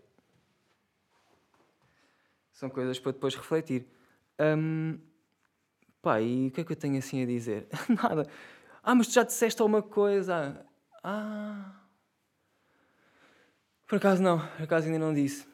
São 2.51 2.67
coisas 2.67 2.97
para 2.97 3.11
depois 3.11 3.35
refletir. 3.35 3.85
Um, 4.39 4.99
pá, 6.01 6.19
e 6.21 6.47
o 6.47 6.51
que 6.51 6.61
é 6.61 6.63
que 6.63 6.71
eu 6.71 6.75
tenho 6.75 6.97
assim 6.97 7.21
a 7.21 7.25
dizer? 7.27 7.67
Nada. 7.87 8.27
Ah, 8.81 8.95
mas 8.95 9.07
tu 9.07 9.13
já 9.13 9.23
disseste 9.23 9.61
alguma 9.61 9.83
coisa. 9.83 10.65
Ah. 11.03 11.81
Por 13.85 13.97
acaso 13.97 14.23
não, 14.23 14.39
por 14.39 14.63
acaso 14.63 14.87
ainda 14.87 14.97
não 14.97 15.13
disse. 15.13 15.47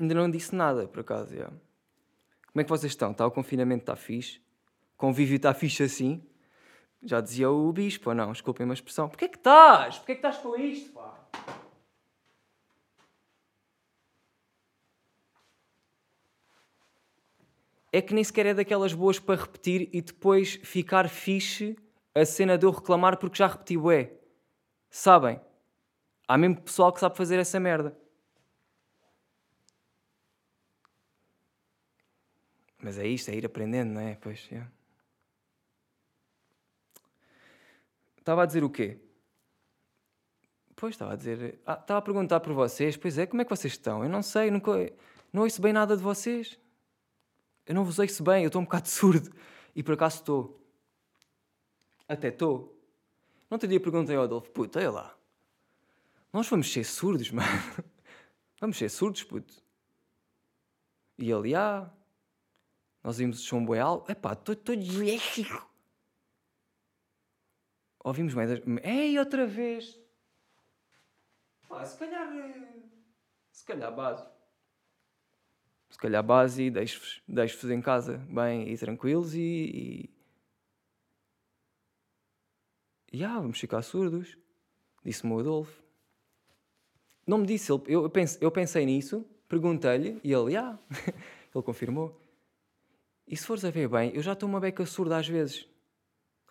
Ainda 0.00 0.14
não 0.14 0.28
disse 0.28 0.52
nada, 0.52 0.88
por 0.88 1.00
acaso, 1.00 1.36
já. 1.36 1.46
Como 1.46 2.60
é 2.60 2.64
que 2.64 2.70
vocês 2.70 2.90
estão? 2.90 3.12
Está 3.12 3.24
o 3.24 3.30
confinamento, 3.30 3.82
está 3.82 3.94
fixe? 3.94 4.40
Convívio 4.96 5.36
está 5.36 5.54
fixe 5.54 5.84
assim? 5.84 6.26
Já 7.02 7.20
dizia 7.20 7.50
o 7.50 7.72
bispo, 7.72 8.10
ou 8.10 8.14
não? 8.14 8.32
Desculpem 8.32 8.64
uma 8.64 8.74
expressão. 8.74 9.08
Porquê 9.08 9.28
que 9.28 9.38
estás? 9.38 9.96
Porquê 9.98 10.14
que 10.14 10.18
estás 10.18 10.38
com 10.38 10.54
isto, 10.56 10.92
pá? 10.92 11.20
é 17.92 18.00
que 18.00 18.14
nem 18.14 18.22
sequer 18.22 18.46
é 18.46 18.54
daquelas 18.54 18.92
boas 18.94 19.18
para 19.18 19.40
repetir 19.40 19.88
e 19.92 20.00
depois 20.00 20.54
ficar 20.62 21.08
fixe 21.08 21.76
a 22.14 22.24
cena 22.24 22.56
de 22.56 22.66
eu 22.66 22.70
reclamar 22.70 23.16
porque 23.16 23.38
já 23.38 23.46
repeti 23.46 23.76
bué. 23.76 24.12
Sabem? 24.88 25.40
Há 26.26 26.38
mesmo 26.38 26.60
pessoal 26.60 26.92
que 26.92 27.00
sabe 27.00 27.16
fazer 27.16 27.38
essa 27.38 27.58
merda. 27.58 27.96
Mas 32.78 32.98
é 32.98 33.06
isto, 33.06 33.30
é 33.30 33.34
ir 33.34 33.44
aprendendo, 33.44 33.92
não 33.92 34.00
é? 34.00 34.14
Pois, 34.14 34.48
é. 34.52 34.64
Estava 38.30 38.44
a 38.44 38.46
dizer 38.46 38.62
o 38.62 38.70
quê? 38.70 38.96
Pois, 40.76 40.94
estava 40.94 41.14
a 41.14 41.16
dizer... 41.16 41.60
Ah, 41.66 41.72
estava 41.72 41.98
a 41.98 42.02
perguntar 42.02 42.38
por 42.38 42.52
vocês. 42.52 42.96
Pois 42.96 43.18
é, 43.18 43.26
como 43.26 43.42
é 43.42 43.44
que 43.44 43.50
vocês 43.50 43.72
estão? 43.72 44.04
Eu 44.04 44.08
não 44.08 44.22
sei, 44.22 44.52
nunca... 44.52 44.70
Não 45.32 45.42
ouço 45.42 45.60
bem 45.60 45.72
nada 45.72 45.96
de 45.96 46.02
vocês. 46.04 46.56
Eu 47.66 47.74
não 47.74 47.84
vos 47.84 47.98
ouço 47.98 48.22
bem, 48.22 48.44
eu 48.44 48.46
estou 48.46 48.62
um 48.62 48.64
bocado 48.64 48.86
surdo. 48.88 49.34
E 49.74 49.82
por 49.82 49.94
acaso 49.94 50.18
estou. 50.18 50.64
Até 52.06 52.28
estou. 52.28 52.80
Não 53.50 53.58
te 53.58 53.66
dia 53.66 53.80
perguntei 53.80 54.14
ao 54.14 54.22
Adolfo, 54.22 54.48
puto, 54.52 54.78
olha 54.78 54.92
lá. 54.92 55.16
Nós 56.32 56.48
vamos 56.48 56.72
ser 56.72 56.84
surdos, 56.84 57.32
mano. 57.34 57.48
Vamos 58.60 58.78
ser 58.78 58.90
surdos, 58.90 59.24
puto. 59.24 59.60
E 61.18 61.32
ele, 61.32 61.52
ah, 61.56 61.90
nós 63.02 63.18
vimos 63.18 63.40
o 63.40 63.42
som 63.42 63.66
alto. 63.74 64.12
Epá, 64.12 64.34
estou 64.34 64.76
disléxico. 64.76 65.68
Ouvimos 68.02 68.34
mais. 68.34 68.50
Ei, 68.82 69.18
outra 69.18 69.46
vez. 69.46 69.98
Pá, 71.68 71.84
se 71.84 71.98
calhar. 71.98 72.28
Se 73.52 73.64
calhar 73.64 73.94
base 73.94 74.40
se 75.90 75.98
calhar 75.98 76.22
base 76.22 76.62
e 76.62 76.70
deixo-vos 76.70 77.20
deixo 77.28 77.70
em 77.70 77.82
casa 77.82 78.18
bem 78.30 78.72
e 78.72 78.78
tranquilos 78.78 79.34
e. 79.34 80.08
E 83.12 83.24
ah, 83.24 83.40
vamos 83.40 83.58
ficar 83.58 83.82
surdos. 83.82 84.38
Disse-me 85.04 85.32
o 85.32 85.40
Adolfo. 85.40 85.82
Não 87.26 87.38
me 87.38 87.46
disse, 87.46 87.72
ele, 87.72 87.82
eu, 87.88 88.08
pense, 88.08 88.38
eu 88.40 88.50
pensei 88.52 88.86
nisso, 88.86 89.26
perguntei-lhe 89.48 90.20
e 90.22 90.32
ele, 90.32 90.56
ah, 90.56 90.78
ele 91.52 91.64
confirmou. 91.64 92.20
E 93.26 93.36
se 93.36 93.44
fores 93.44 93.64
a 93.64 93.70
ver 93.70 93.88
bem, 93.88 94.12
eu 94.14 94.22
já 94.22 94.32
estou 94.32 94.48
uma 94.48 94.60
beca 94.60 94.86
surda 94.86 95.16
às 95.16 95.26
vezes. 95.26 95.66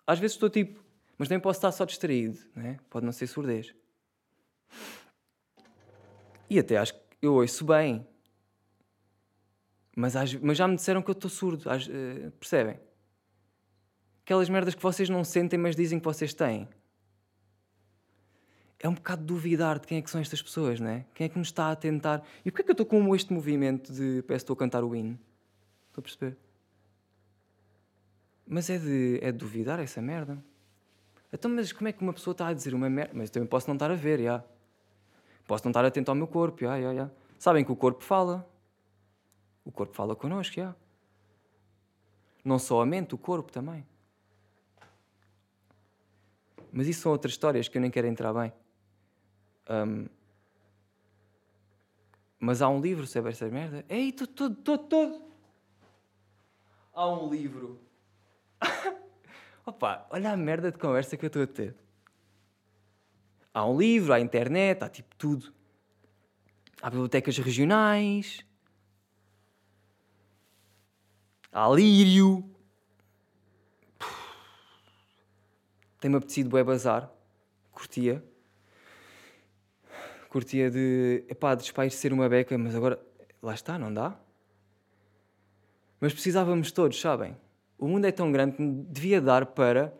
Às 0.06 0.18
vezes 0.18 0.36
estou 0.36 0.50
tipo, 0.50 0.82
mas 1.20 1.28
também 1.28 1.42
posso 1.42 1.58
estar 1.58 1.70
só 1.70 1.84
distraído, 1.84 2.38
né? 2.56 2.78
pode 2.88 3.04
não 3.04 3.12
ser 3.12 3.26
surdez. 3.26 3.74
E 6.48 6.58
até 6.58 6.78
acho 6.78 6.94
que 6.94 7.00
eu 7.20 7.34
ouço 7.34 7.62
bem. 7.62 8.08
Mas, 9.94 10.14
mas 10.40 10.56
já 10.56 10.66
me 10.66 10.76
disseram 10.76 11.02
que 11.02 11.10
eu 11.10 11.12
estou 11.12 11.28
surdo, 11.30 11.68
uh, 11.68 12.30
percebem? 12.30 12.80
Aquelas 14.24 14.48
merdas 14.48 14.74
que 14.74 14.82
vocês 14.82 15.10
não 15.10 15.22
sentem, 15.22 15.58
mas 15.58 15.76
dizem 15.76 15.98
que 15.98 16.04
vocês 16.06 16.32
têm. 16.32 16.66
É 18.78 18.88
um 18.88 18.94
bocado 18.94 19.22
duvidar 19.22 19.78
de 19.78 19.86
quem 19.86 19.98
é 19.98 20.02
que 20.02 20.10
são 20.10 20.22
estas 20.22 20.40
pessoas, 20.40 20.80
não 20.80 20.88
é? 20.88 21.04
Quem 21.14 21.26
é 21.26 21.28
que 21.28 21.38
nos 21.38 21.48
está 21.48 21.70
a 21.70 21.76
tentar. 21.76 22.26
E 22.46 22.50
porquê 22.50 22.62
é 22.62 22.64
que 22.64 22.70
eu 22.70 22.72
estou 22.72 22.86
com 22.86 23.14
este 23.14 23.30
movimento 23.30 23.92
de 23.92 24.22
parece 24.22 24.42
que 24.42 24.50
estou 24.50 24.54
a 24.54 24.58
cantar 24.58 24.84
o 24.84 24.96
hino? 24.96 25.18
Estou 25.88 26.00
a 26.00 26.02
perceber? 26.02 26.38
Mas 28.46 28.70
é 28.70 28.78
de, 28.78 29.18
é 29.20 29.30
de 29.30 29.36
duvidar 29.36 29.78
essa 29.78 30.00
merda. 30.00 30.42
Então, 31.32 31.50
mas 31.50 31.72
como 31.72 31.88
é 31.88 31.92
que 31.92 32.02
uma 32.02 32.12
pessoa 32.12 32.32
está 32.32 32.48
a 32.48 32.52
dizer 32.52 32.74
uma 32.74 32.90
merda? 32.90 33.12
Mas 33.14 33.28
eu 33.28 33.34
também 33.34 33.48
posso 33.48 33.68
não 33.68 33.74
estar 33.74 33.90
a 33.90 33.94
ver, 33.94 34.20
já. 34.20 34.42
Posso 35.46 35.64
não 35.64 35.70
estar 35.70 35.84
atento 35.84 36.10
ao 36.10 36.14
meu 36.14 36.26
corpo, 36.26 36.60
já, 36.60 36.80
já, 36.80 36.94
já. 36.94 37.10
Sabem 37.38 37.64
que 37.64 37.72
o 37.72 37.76
corpo 37.76 38.02
fala. 38.02 38.48
O 39.64 39.70
corpo 39.70 39.94
fala 39.94 40.16
connosco, 40.16 40.56
já. 40.56 40.74
Não 42.44 42.58
só 42.58 42.80
a 42.80 42.86
mente, 42.86 43.14
o 43.14 43.18
corpo 43.18 43.52
também. 43.52 43.86
Mas 46.72 46.86
isso 46.86 47.02
são 47.02 47.12
outras 47.12 47.32
histórias 47.32 47.68
que 47.68 47.78
eu 47.78 47.82
nem 47.82 47.90
quero 47.90 48.06
entrar 48.06 48.32
bem. 48.32 48.52
Um, 49.68 50.06
mas 52.38 52.62
há 52.62 52.68
um 52.68 52.80
livro 52.80 53.06
sobre 53.06 53.32
essa 53.32 53.48
merda. 53.48 53.84
Ei, 53.88 54.12
todo, 54.12 54.28
todo, 54.28 54.54
todo, 54.56 54.84
todo. 54.84 55.22
Há 56.92 57.08
um 57.08 57.28
livro. 57.28 57.78
Opa, 59.64 60.06
olha 60.10 60.32
a 60.32 60.36
merda 60.36 60.72
de 60.72 60.78
conversa 60.78 61.16
que 61.16 61.24
eu 61.24 61.28
estou 61.28 61.42
a 61.42 61.46
ter. 61.46 61.74
Há 63.52 63.66
um 63.66 63.76
livro, 63.76 64.12
há 64.12 64.20
internet, 64.20 64.82
há 64.82 64.88
tipo 64.88 65.14
tudo. 65.16 65.52
Há 66.80 66.88
bibliotecas 66.88 67.36
regionais. 67.38 68.44
Há 71.52 71.68
lírio. 71.68 72.48
Tem-me 76.00 76.16
apetecido 76.16 76.48
bué 76.48 76.64
bazar. 76.64 77.10
Curtia. 77.72 78.24
Curtia 80.28 80.70
de, 80.70 81.24
epá, 81.28 81.54
de 81.54 81.90
ser 81.90 82.12
uma 82.12 82.28
beca, 82.28 82.56
mas 82.56 82.74
agora, 82.74 83.04
lá 83.42 83.52
está, 83.52 83.78
não 83.78 83.92
dá. 83.92 84.16
Mas 86.00 86.12
precisávamos 86.12 86.70
todos, 86.70 86.98
sabem? 86.98 87.36
O 87.80 87.88
mundo 87.88 88.04
é 88.04 88.12
tão 88.12 88.30
grande 88.30 88.58
que 88.58 88.62
devia 88.90 89.22
dar 89.22 89.46
para 89.46 89.90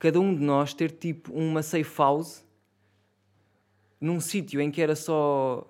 cada 0.00 0.18
um 0.18 0.34
de 0.34 0.42
nós 0.42 0.74
ter 0.74 0.90
tipo 0.90 1.32
uma 1.32 1.62
safe 1.62 1.96
house 1.96 2.44
num 4.00 4.18
sítio 4.18 4.60
em 4.60 4.68
que 4.68 4.82
era 4.82 4.96
só. 4.96 5.64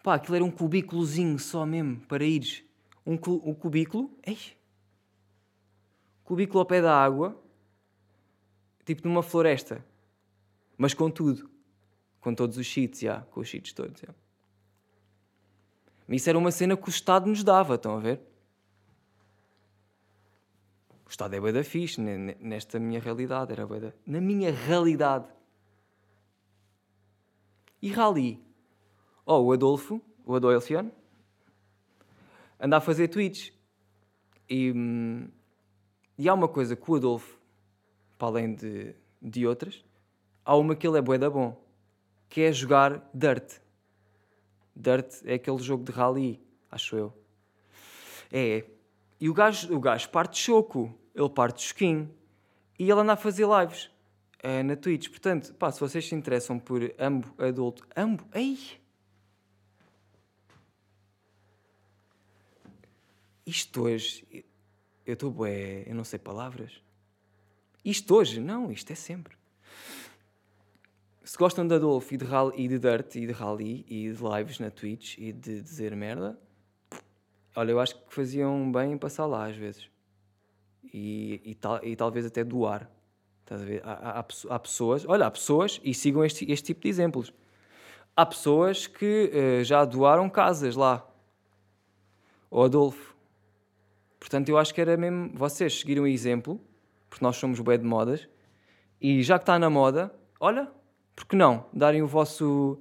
pá, 0.00 0.14
aquilo 0.14 0.36
era 0.36 0.44
um 0.44 0.50
cubículozinho 0.50 1.40
só 1.40 1.66
mesmo 1.66 1.98
para 2.02 2.24
ires. 2.24 2.62
Um, 3.04 3.16
cu 3.16 3.42
um 3.44 3.52
cubículo. 3.52 4.16
Ei! 4.24 4.38
Cubículo 6.22 6.60
ao 6.60 6.66
pé 6.66 6.80
da 6.80 6.96
água, 6.96 7.36
tipo 8.84 9.08
numa 9.08 9.24
floresta, 9.24 9.84
mas 10.78 10.94
com 10.94 11.10
tudo. 11.10 11.50
Com 12.20 12.32
todos 12.32 12.56
os 12.56 12.66
cheats, 12.66 13.00
já, 13.00 13.22
com 13.22 13.40
os 13.40 13.48
cheats 13.48 13.72
todos. 13.72 14.00
Já. 14.00 14.14
Isso 16.08 16.28
era 16.28 16.38
uma 16.38 16.52
cena 16.52 16.76
que 16.76 16.88
o 16.88 16.90
Estado 16.90 17.26
nos 17.26 17.42
dava, 17.42 17.74
estão 17.74 17.96
a 17.96 18.00
ver? 18.00 18.20
O 21.06 21.08
Estado 21.08 21.34
é 21.34 21.40
bué 21.40 21.52
da 21.52 21.62
fixe 21.62 22.00
nesta 22.00 22.80
minha 22.80 22.98
realidade, 22.98 23.52
era 23.52 23.64
bué 23.64 23.78
da... 23.78 23.92
Na 24.04 24.20
minha 24.20 24.50
realidade. 24.50 25.26
E 27.80 27.92
Rally? 27.92 28.44
Oh, 29.24 29.38
o 29.38 29.52
Adolfo, 29.52 30.02
o 30.24 30.34
Adolfiano, 30.34 30.90
anda 32.58 32.78
a 32.78 32.80
fazer 32.80 33.06
tweets. 33.06 33.52
E, 34.50 34.72
hum, 34.72 35.28
e 36.18 36.28
há 36.28 36.34
uma 36.34 36.48
coisa 36.48 36.74
que 36.74 36.90
o 36.90 36.96
Adolfo, 36.96 37.38
para 38.18 38.28
além 38.28 38.54
de, 38.56 38.92
de 39.22 39.46
outras, 39.46 39.84
há 40.44 40.56
uma 40.56 40.74
que 40.74 40.86
ele 40.88 40.98
é 40.98 41.02
bué 41.02 41.18
da 41.18 41.30
bom, 41.30 41.64
que 42.28 42.40
é 42.40 42.52
jogar 42.52 43.08
Dirt. 43.14 43.60
Dirt 44.74 45.22
é 45.24 45.34
aquele 45.34 45.58
jogo 45.58 45.84
de 45.84 45.92
rally, 45.92 46.40
acho 46.70 46.96
eu. 46.96 47.12
É, 48.32 48.64
e 49.20 49.28
o 49.28 49.34
gajo, 49.34 49.74
o 49.74 49.80
gajo 49.80 50.08
parte 50.10 50.38
choco, 50.38 50.94
ele 51.14 51.30
parte 51.30 51.62
choquinho. 51.62 52.14
E 52.78 52.90
ele 52.90 53.00
anda 53.00 53.14
a 53.14 53.16
fazer 53.16 53.46
lives 53.46 53.90
é, 54.38 54.62
na 54.62 54.76
Twitch. 54.76 55.08
Portanto, 55.08 55.54
pá, 55.54 55.72
se 55.72 55.80
vocês 55.80 56.06
se 56.06 56.14
interessam 56.14 56.58
por 56.58 56.82
ambo 56.98 57.34
adulto, 57.38 57.86
ambo, 57.96 58.24
ei! 58.34 58.58
Isto 63.46 63.84
hoje, 63.84 64.44
eu 65.06 65.14
estou 65.14 65.30
bué, 65.30 65.84
eu 65.86 65.94
não 65.94 66.04
sei 66.04 66.18
palavras. 66.18 66.82
Isto 67.84 68.16
hoje, 68.16 68.40
não, 68.40 68.72
isto 68.72 68.92
é 68.92 68.96
sempre. 68.96 69.36
Se 71.22 71.38
gostam 71.38 71.66
de 71.66 71.74
Adolfo 71.74 72.12
e 72.12 72.16
de, 72.16 72.24
rally, 72.24 72.54
e 72.56 72.68
de 72.68 72.78
Dirt 72.78 73.14
e 73.14 73.26
de 73.26 73.32
Rally 73.32 73.86
e 73.88 74.12
de 74.12 74.22
lives 74.22 74.58
na 74.58 74.70
Twitch 74.70 75.16
e 75.18 75.32
de 75.32 75.62
dizer 75.62 75.94
merda, 75.94 76.38
olha, 77.56 77.72
eu 77.72 77.80
acho 77.80 77.96
que 77.96 78.14
faziam 78.14 78.70
bem 78.70 78.92
em 78.92 78.98
passar 78.98 79.26
lá 79.26 79.46
às 79.46 79.56
vezes. 79.56 79.90
E, 80.92 81.40
e, 81.44 81.54
tal, 81.54 81.84
e 81.84 81.96
talvez 81.96 82.24
até 82.26 82.44
doar. 82.44 82.88
Estás 83.40 83.62
a 83.62 83.64
ver? 83.64 83.82
Há, 83.84 83.92
há, 83.92 84.24
há, 84.50 84.58
pessoas, 84.58 85.04
olha, 85.06 85.26
há 85.26 85.30
pessoas, 85.30 85.80
e 85.82 85.94
sigam 85.94 86.24
este, 86.24 86.50
este 86.50 86.66
tipo 86.66 86.82
de 86.82 86.88
exemplos. 86.88 87.32
Há 88.16 88.26
pessoas 88.26 88.86
que 88.86 89.30
uh, 89.32 89.64
já 89.64 89.84
doaram 89.84 90.28
casas 90.28 90.76
lá. 90.76 91.06
O 92.50 92.62
Adolfo. 92.62 93.14
Portanto, 94.18 94.48
eu 94.48 94.58
acho 94.58 94.74
que 94.74 94.80
era 94.80 94.96
mesmo 94.96 95.30
vocês 95.34 95.78
seguirem 95.78 96.02
o 96.02 96.06
exemplo, 96.06 96.60
porque 97.08 97.24
nós 97.24 97.36
somos 97.36 97.60
bem 97.60 97.78
de 97.78 97.84
modas, 97.84 98.28
e 99.00 99.22
já 99.22 99.38
que 99.38 99.42
está 99.42 99.58
na 99.58 99.70
moda, 99.70 100.12
olha, 100.40 100.68
por 101.14 101.26
que 101.26 101.36
não? 101.36 101.66
Darem 101.72 102.02
o 102.02 102.06
vosso. 102.06 102.80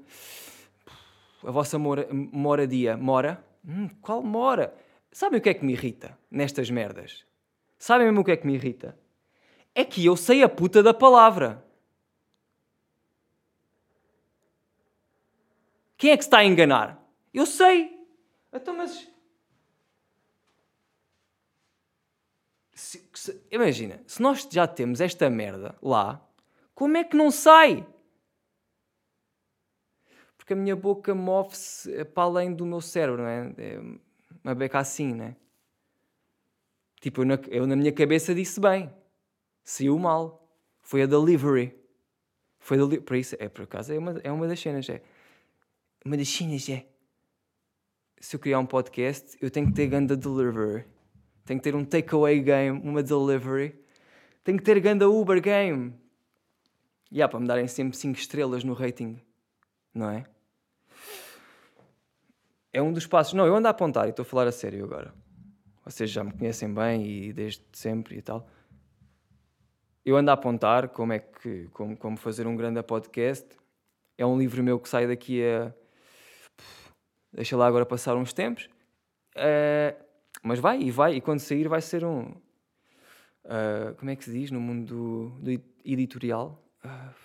a 1.44 1.52
vossa 1.52 1.78
mora, 1.78 2.08
moradia. 2.12 2.98
Mora? 2.98 3.44
Hum, 3.68 3.90
qual 4.02 4.22
mora? 4.22 4.76
Sabem 5.12 5.40
o 5.40 5.42
que 5.42 5.50
é 5.50 5.54
que 5.54 5.66
me 5.66 5.74
irrita 5.74 6.18
nestas 6.30 6.70
merdas? 6.70 7.26
Sabem 7.78 8.08
mesmo 8.08 8.22
o 8.22 8.24
que 8.24 8.32
é 8.32 8.38
que 8.38 8.46
me 8.46 8.54
irrita? 8.56 8.98
É 9.74 9.84
que 9.84 10.06
eu 10.06 10.16
sei 10.16 10.44
a 10.44 10.50
puta 10.50 10.82
da 10.84 10.94
palavra. 10.94 11.66
Quem 15.98 16.12
é 16.12 16.18
que 16.18 16.24
se 16.24 16.28
está 16.28 16.40
a 16.40 16.46
enganar? 16.46 17.02
Eu 17.34 17.46
sei. 17.46 17.92
Então, 18.54 18.76
mas 18.76 19.08
Se, 22.76 23.10
se, 23.14 23.42
imagina, 23.50 24.02
se 24.06 24.22
nós 24.22 24.46
já 24.52 24.68
temos 24.68 25.00
esta 25.00 25.30
merda 25.30 25.76
lá, 25.82 26.22
como 26.74 26.98
é 26.98 27.06
que 27.06 27.16
não 27.16 27.32
sai? 27.32 27.88
Porque 30.46 30.54
a 30.54 30.56
minha 30.56 30.76
boca 30.76 31.16
move-se 31.16 32.06
para 32.06 32.22
além 32.22 32.54
do 32.54 32.68
meu 32.68 32.80
cérebro, 32.80 33.24
não 33.24 33.28
é? 33.28 33.52
é 33.58 33.82
uma 34.44 34.54
beca 34.54 34.78
assim, 34.78 35.12
não 35.12 35.26
é? 35.26 35.36
Tipo, 37.02 37.22
eu 37.22 37.26
na, 37.26 37.40
eu 37.48 37.66
na 37.66 37.76
minha 37.76 37.92
cabeça 37.92 38.36
disse 38.36 38.60
bem. 38.60 38.94
Saiu 39.64 39.98
mal. 39.98 40.48
Foi 40.84 41.02
a 41.02 41.08
delivery. 41.08 41.76
Foi 42.60 42.78
deli 42.78 43.02
por 43.02 43.18
isso, 43.18 43.36
é 43.40 43.50
por 43.50 43.64
acaso, 43.64 43.92
é 43.92 43.98
uma, 43.98 44.22
é 44.24 44.32
uma 44.32 44.48
das 44.48 44.60
cenas, 44.60 44.88
é. 44.88 45.02
Uma 46.06 46.16
das 46.16 46.30
cenas, 46.30 46.70
é. 46.70 46.86
Se 48.20 48.36
eu 48.36 48.40
criar 48.40 48.60
um 48.60 48.68
podcast, 48.68 49.36
eu 49.42 49.50
tenho 49.50 49.66
que 49.66 49.74
ter 49.74 49.88
ganda 49.88 50.16
delivery. 50.16 50.86
Tem 51.44 51.58
que 51.58 51.64
ter 51.64 51.76
um 51.76 51.84
takeaway 51.84 52.40
game, 52.40 52.80
uma 52.88 53.02
delivery. 53.02 53.84
Tem 54.44 54.56
que 54.56 54.64
ter 54.64 54.80
ganda 54.80 55.10
Uber 55.10 55.42
game. 55.42 55.92
E 57.12 57.20
há 57.20 57.28
para 57.28 57.40
me 57.40 57.48
darem 57.48 57.68
sempre 57.68 57.98
5 57.98 58.20
estrelas 58.20 58.64
no 58.64 58.74
rating. 58.74 59.20
Não 59.92 60.12
é? 60.12 60.26
É 62.76 62.82
um 62.82 62.92
dos 62.92 63.08
passos. 63.08 63.32
Não, 63.32 63.48
eu 63.48 63.56
ando 63.56 63.70
a 63.70 63.72
apontar 63.72 64.06
e 64.06 64.10
estou 64.10 64.24
a 64.24 64.26
falar 64.26 64.48
a 64.48 64.52
sério 64.52 64.84
agora. 64.84 65.16
Vocês 65.86 66.10
já 66.10 66.26
me 66.26 66.34
conhecem 66.34 66.74
bem 66.74 67.08
e 67.08 67.32
desde 67.32 67.64
sempre 67.72 68.18
e 68.18 68.22
tal. 68.22 68.46
Eu 70.04 70.18
ando 70.18 70.30
a 70.30 70.34
apontar 70.34 70.90
como 70.90 71.14
é 71.14 71.20
que 71.20 71.70
como, 71.70 71.96
como 71.96 72.18
fazer 72.18 72.46
um 72.46 72.54
grande 72.54 72.84
podcast. 72.84 73.48
É 74.18 74.26
um 74.26 74.38
livro 74.38 74.62
meu 74.62 74.78
que 74.78 74.90
sai 74.90 75.08
daqui 75.08 75.42
a 75.42 75.74
deixa 77.32 77.56
lá 77.56 77.66
agora 77.66 77.86
passar 77.86 78.18
uns 78.18 78.34
tempos. 78.34 78.66
Uh, 79.38 79.96
mas 80.44 80.60
vai 80.60 80.82
e 80.82 80.92
vai, 80.92 81.16
e 81.16 81.22
quando 81.22 81.40
sair 81.40 81.70
vai 81.70 81.80
ser 81.80 82.04
um. 82.04 82.24
Uh, 83.46 83.96
como 83.98 84.12
é 84.12 84.18
que 84.18 84.26
se 84.26 84.34
diz 84.34 84.52
no 84.52 84.60
mundo 84.60 85.30
do, 85.40 85.62
editorial? 85.86 86.62
Uh, 86.84 87.16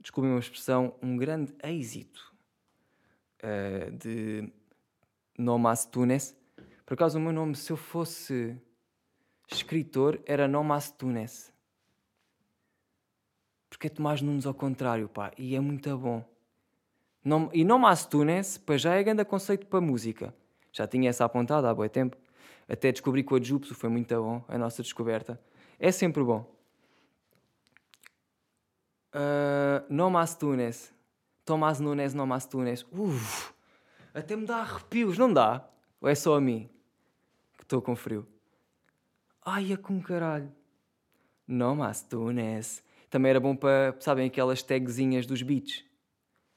desculpem 0.00 0.32
uma 0.32 0.40
expressão, 0.40 0.92
um 1.00 1.16
grande 1.16 1.54
êxito 1.62 2.29
uh, 3.42 3.90
de 3.92 4.52
Nomas 5.38 5.84
Tunes. 5.84 6.36
Por 6.84 6.94
acaso, 6.94 7.18
o 7.18 7.20
meu 7.20 7.32
nome, 7.32 7.54
se 7.54 7.70
eu 7.72 7.76
fosse 7.76 8.56
escritor 9.50 10.20
era 10.26 10.46
Nomas 10.46 10.90
Tunes. 10.90 11.52
Porque 13.68 13.86
é 13.86 13.90
Tomás 13.90 14.20
Nunes 14.20 14.46
ao 14.46 14.54
contrário, 14.54 15.08
pá, 15.08 15.32
e 15.38 15.54
é 15.54 15.60
muito 15.60 15.96
bom. 15.96 16.24
Nom, 17.24 17.48
e 17.52 17.64
Nomas 17.64 18.06
Tunes, 18.06 18.58
para 18.58 18.76
já 18.76 18.94
é 18.94 19.02
grande 19.02 19.24
conceito 19.24 19.66
para 19.66 19.80
música. 19.80 20.34
Já 20.72 20.86
tinha 20.86 21.10
essa 21.10 21.24
apontada 21.24 21.68
há 21.68 21.74
bom 21.74 21.86
tempo. 21.88 22.16
Até 22.68 22.92
descobri 22.92 23.22
que 23.22 23.32
o 23.32 23.36
Adjupso 23.36 23.74
foi 23.74 23.88
muito 23.90 24.14
bom, 24.14 24.44
a 24.48 24.56
nossa 24.56 24.82
descoberta. 24.82 25.40
É 25.78 25.90
sempre 25.90 26.22
bom. 26.22 26.46
Uh, 29.14 29.84
Nomas 29.88 30.34
Tunes. 30.36 30.92
Tomás 31.44 31.80
Nunes, 31.80 32.14
Nomas 32.14 32.46
Tunes. 32.46 32.86
Uf, 32.92 33.52
até 34.14 34.36
me 34.36 34.46
dá 34.46 34.58
arrepios, 34.58 35.18
não 35.18 35.32
dá? 35.32 35.68
Ou 36.00 36.08
é 36.08 36.14
só 36.14 36.36
a 36.36 36.40
mim 36.40 36.68
que 37.56 37.64
estou 37.64 37.82
com 37.82 37.94
frio? 37.96 38.26
Ai, 39.44 39.72
é 39.72 39.76
com 39.76 40.00
caralho. 40.00 40.52
Nomas 41.46 42.02
Tunes. 42.02 42.82
Também 43.08 43.30
era 43.30 43.40
bom 43.40 43.56
para, 43.56 43.96
sabem, 44.00 44.26
aquelas 44.26 44.62
tagzinhas 44.62 45.26
dos 45.26 45.42
beats 45.42 45.84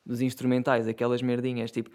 dos 0.06 0.22
instrumentais, 0.22 0.88
aquelas 0.88 1.22
merdinhas 1.22 1.72
tipo 1.72 1.90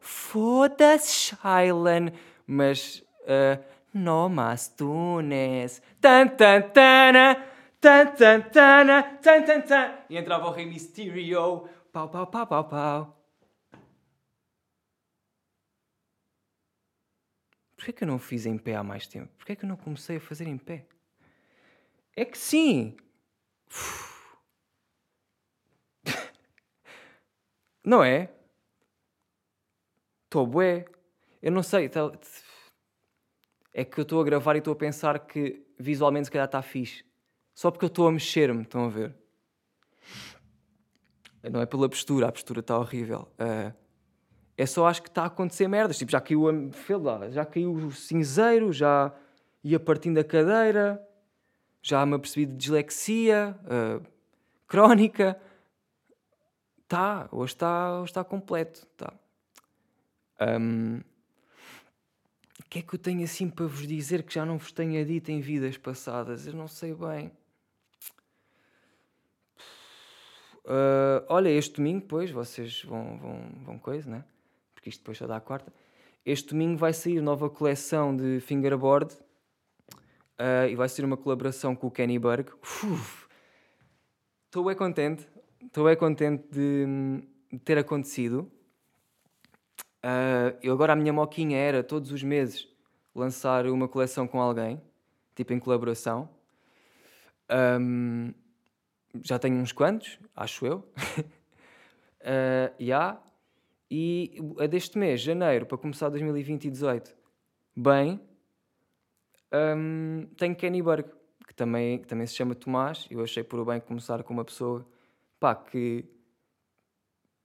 foda-se 0.00 1.36
Shailan, 1.36 2.12
mas 2.46 3.04
uh, 3.22 3.62
no 3.94 4.28
mas 4.28 4.68
tunes 4.68 5.80
tan 6.00 6.28
tan 6.28 6.62
tana 6.62 7.44
tan 7.80 8.14
tan 8.16 8.50
tana 8.50 9.02
tan 9.22 9.44
tan 9.44 9.62
tan 9.62 9.98
e 10.10 10.16
entrava 10.16 10.46
o 10.46 10.50
Rei 10.50 10.66
Mysterio 10.66 11.68
pau 11.92 12.08
pau 12.08 12.26
pau 12.26 12.46
pau 12.46 12.64
pau 12.68 13.18
Porquê 17.76 17.92
que 17.92 18.02
eu 18.02 18.08
não 18.08 18.18
fiz 18.18 18.44
em 18.44 18.58
pé 18.58 18.74
há 18.74 18.82
mais 18.82 19.06
tempo? 19.06 19.32
Porquê 19.36 19.54
que 19.54 19.64
eu 19.64 19.68
não 19.68 19.76
comecei 19.76 20.16
a 20.16 20.20
fazer 20.20 20.48
em 20.48 20.58
pé? 20.58 20.84
É 22.16 22.24
que 22.24 22.36
sim! 22.36 22.96
Não 27.84 28.02
é? 28.04 28.28
Estou 30.24 30.46
bué. 30.46 30.84
Eu 31.40 31.52
não 31.52 31.62
sei. 31.62 31.90
É 33.72 33.84
que 33.84 33.98
eu 33.98 34.02
estou 34.02 34.20
a 34.20 34.24
gravar 34.24 34.56
e 34.56 34.58
estou 34.58 34.72
a 34.72 34.76
pensar 34.76 35.18
que 35.20 35.64
visualmente 35.78 36.26
se 36.26 36.30
calhar 36.30 36.44
está 36.46 36.60
fixe. 36.60 37.07
Só 37.58 37.72
porque 37.72 37.86
eu 37.86 37.88
estou 37.88 38.06
a 38.06 38.12
mexer-me, 38.12 38.62
estão 38.62 38.84
a 38.84 38.88
ver? 38.88 39.12
Não 41.50 41.60
é 41.60 41.66
pela 41.66 41.88
postura, 41.88 42.28
a 42.28 42.30
postura 42.30 42.60
está 42.60 42.78
horrível. 42.78 43.28
Uh, 43.34 43.74
é 44.56 44.64
só 44.64 44.86
acho 44.86 45.02
que 45.02 45.08
está 45.08 45.24
a 45.24 45.26
acontecer 45.26 45.66
merdas. 45.66 45.98
Tipo, 45.98 46.12
já 46.12 46.20
caiu 46.20 46.48
a, 46.48 47.30
já 47.30 47.44
caiu 47.44 47.72
o 47.72 47.90
cinzeiro, 47.90 48.72
já 48.72 49.12
ia 49.64 49.80
partindo 49.80 50.18
a 50.18 50.22
cadeira, 50.22 51.04
já 51.82 52.06
me 52.06 52.14
apercebi 52.14 52.46
de 52.46 52.54
dislexia 52.54 53.58
uh, 53.64 54.06
crónica. 54.68 55.36
Está, 56.84 57.28
hoje 57.32 57.54
está, 57.54 57.98
hoje 57.98 58.10
está 58.12 58.22
completo. 58.22 58.86
Tá. 58.96 59.12
Um, 60.60 60.98
o 62.60 62.64
que 62.70 62.78
é 62.78 62.82
que 62.82 62.94
eu 62.94 62.98
tenho 63.00 63.24
assim 63.24 63.50
para 63.50 63.66
vos 63.66 63.84
dizer 63.84 64.22
que 64.22 64.32
já 64.32 64.46
não 64.46 64.58
vos 64.58 64.70
tenha 64.70 65.04
dito 65.04 65.32
em 65.32 65.40
vidas 65.40 65.76
passadas? 65.76 66.46
Eu 66.46 66.52
não 66.52 66.68
sei 66.68 66.94
bem. 66.94 67.32
Uh, 70.68 71.24
olha, 71.28 71.48
este 71.48 71.76
domingo, 71.76 72.02
depois, 72.02 72.30
vocês 72.30 72.84
vão, 72.84 73.18
vão, 73.18 73.40
vão 73.64 73.78
coisa, 73.78 74.08
né? 74.08 74.24
Porque 74.74 74.90
isto 74.90 75.00
depois 75.00 75.16
já 75.16 75.26
dá 75.26 75.36
a 75.36 75.40
quarta. 75.40 75.72
Este 76.24 76.50
domingo 76.50 76.76
vai 76.76 76.92
sair 76.92 77.22
nova 77.22 77.48
coleção 77.48 78.14
de 78.14 78.38
fingerboard 78.40 79.14
uh, 79.94 80.68
e 80.70 80.76
vai 80.76 80.88
ser 80.88 81.04
uma 81.04 81.16
colaboração 81.16 81.74
com 81.74 81.86
o 81.86 81.90
Kenny 81.90 82.18
Berg. 82.18 82.50
Estou 84.46 84.64
bem 84.64 84.76
contente 84.76 85.26
estou 85.64 85.84
bem 85.84 85.96
contente 85.96 86.44
de, 86.50 86.86
de 87.52 87.58
ter 87.60 87.78
acontecido. 87.78 88.50
Uh, 90.04 90.56
eu 90.62 90.72
agora 90.72 90.92
a 90.92 90.96
minha 90.96 91.12
moquinha 91.12 91.58
era 91.58 91.82
todos 91.82 92.12
os 92.12 92.22
meses 92.22 92.68
lançar 93.14 93.66
uma 93.66 93.88
coleção 93.88 94.28
com 94.28 94.40
alguém, 94.40 94.80
tipo 95.34 95.52
em 95.52 95.58
colaboração. 95.58 96.28
Um, 97.80 98.32
já 99.22 99.38
tenho 99.38 99.56
uns 99.56 99.72
quantos, 99.72 100.18
acho 100.34 100.66
eu. 100.66 100.76
uh, 102.20 102.74
yeah. 102.80 103.20
E 103.90 104.38
a 104.58 104.66
deste 104.66 104.98
mês, 104.98 105.20
janeiro, 105.20 105.64
para 105.66 105.78
começar 105.78 106.08
2020 106.10 106.66
e 106.66 106.70
18, 106.70 107.16
bem, 107.74 108.20
um, 109.52 110.26
tenho 110.36 110.54
Kenny 110.54 110.82
Berg, 110.82 111.08
que 111.46 111.54
também, 111.54 111.98
que 111.98 112.06
também 112.06 112.26
se 112.26 112.34
chama 112.34 112.54
Tomás. 112.54 113.06
Eu 113.10 113.22
achei 113.22 113.42
por 113.42 113.64
bem 113.64 113.80
começar 113.80 114.22
com 114.22 114.34
uma 114.34 114.44
pessoa 114.44 114.86
pá, 115.40 115.54
que 115.54 116.04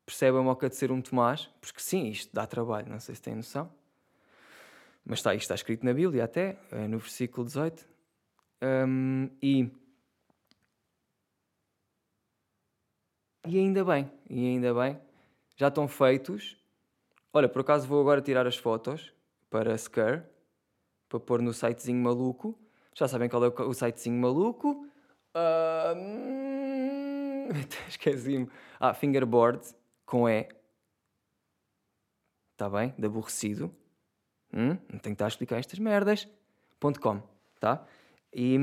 percebe 0.05 0.37
a 0.37 0.41
moca 0.41 0.69
de 0.69 0.75
ser 0.75 0.91
um 0.91 1.01
Tomás, 1.01 1.49
porque 1.61 1.79
sim, 1.79 2.09
isto 2.09 2.33
dá 2.33 2.45
trabalho, 2.45 2.89
não 2.89 2.99
sei 2.99 3.15
se 3.15 3.21
têm 3.21 3.35
noção. 3.35 3.71
Mas 5.05 5.19
está, 5.19 5.33
isto 5.33 5.43
está 5.43 5.55
escrito 5.55 5.85
na 5.85 5.93
Bíblia 5.93 6.23
até, 6.23 6.57
eh, 6.71 6.87
no 6.87 6.97
versículo 6.97 7.45
18. 7.45 7.85
Um, 8.61 9.29
e, 9.41 9.69
e 13.45 13.59
ainda 13.59 13.83
bem, 13.83 14.09
e 14.29 14.47
ainda 14.47 14.73
bem, 14.73 14.97
já 15.55 15.67
estão 15.67 15.87
feitos. 15.87 16.57
Olha, 17.31 17.49
por 17.49 17.61
acaso 17.61 17.87
vou 17.87 17.99
agora 17.99 18.21
tirar 18.21 18.47
as 18.47 18.55
fotos 18.55 19.13
para 19.49 19.77
Scare, 19.77 20.23
para 21.09 21.19
pôr 21.19 21.41
no 21.41 21.53
sitezinho 21.53 22.01
maluco. 22.01 22.57
Já 22.95 23.07
sabem 23.07 23.29
qual 23.29 23.43
é 23.45 23.47
o 23.47 23.73
sitezinho 23.73 24.19
maluco. 24.19 24.87
Esqueci-me. 27.87 28.49
Ah, 28.79 28.93
fingerboard 28.93 29.61
com 30.05 30.29
E. 30.29 30.47
Está 32.53 32.69
bem? 32.69 32.93
De 32.97 33.07
aborrecido. 33.07 33.75
Hum? 34.53 34.77
Não 34.91 34.99
tenho 34.99 35.01
que 35.01 35.09
estar 35.11 35.25
a 35.25 35.27
explicar 35.27 35.57
estas 35.57 35.79
merdas. 35.79 36.27
.com, 37.01 37.21
tá? 37.59 37.85
E, 38.33 38.57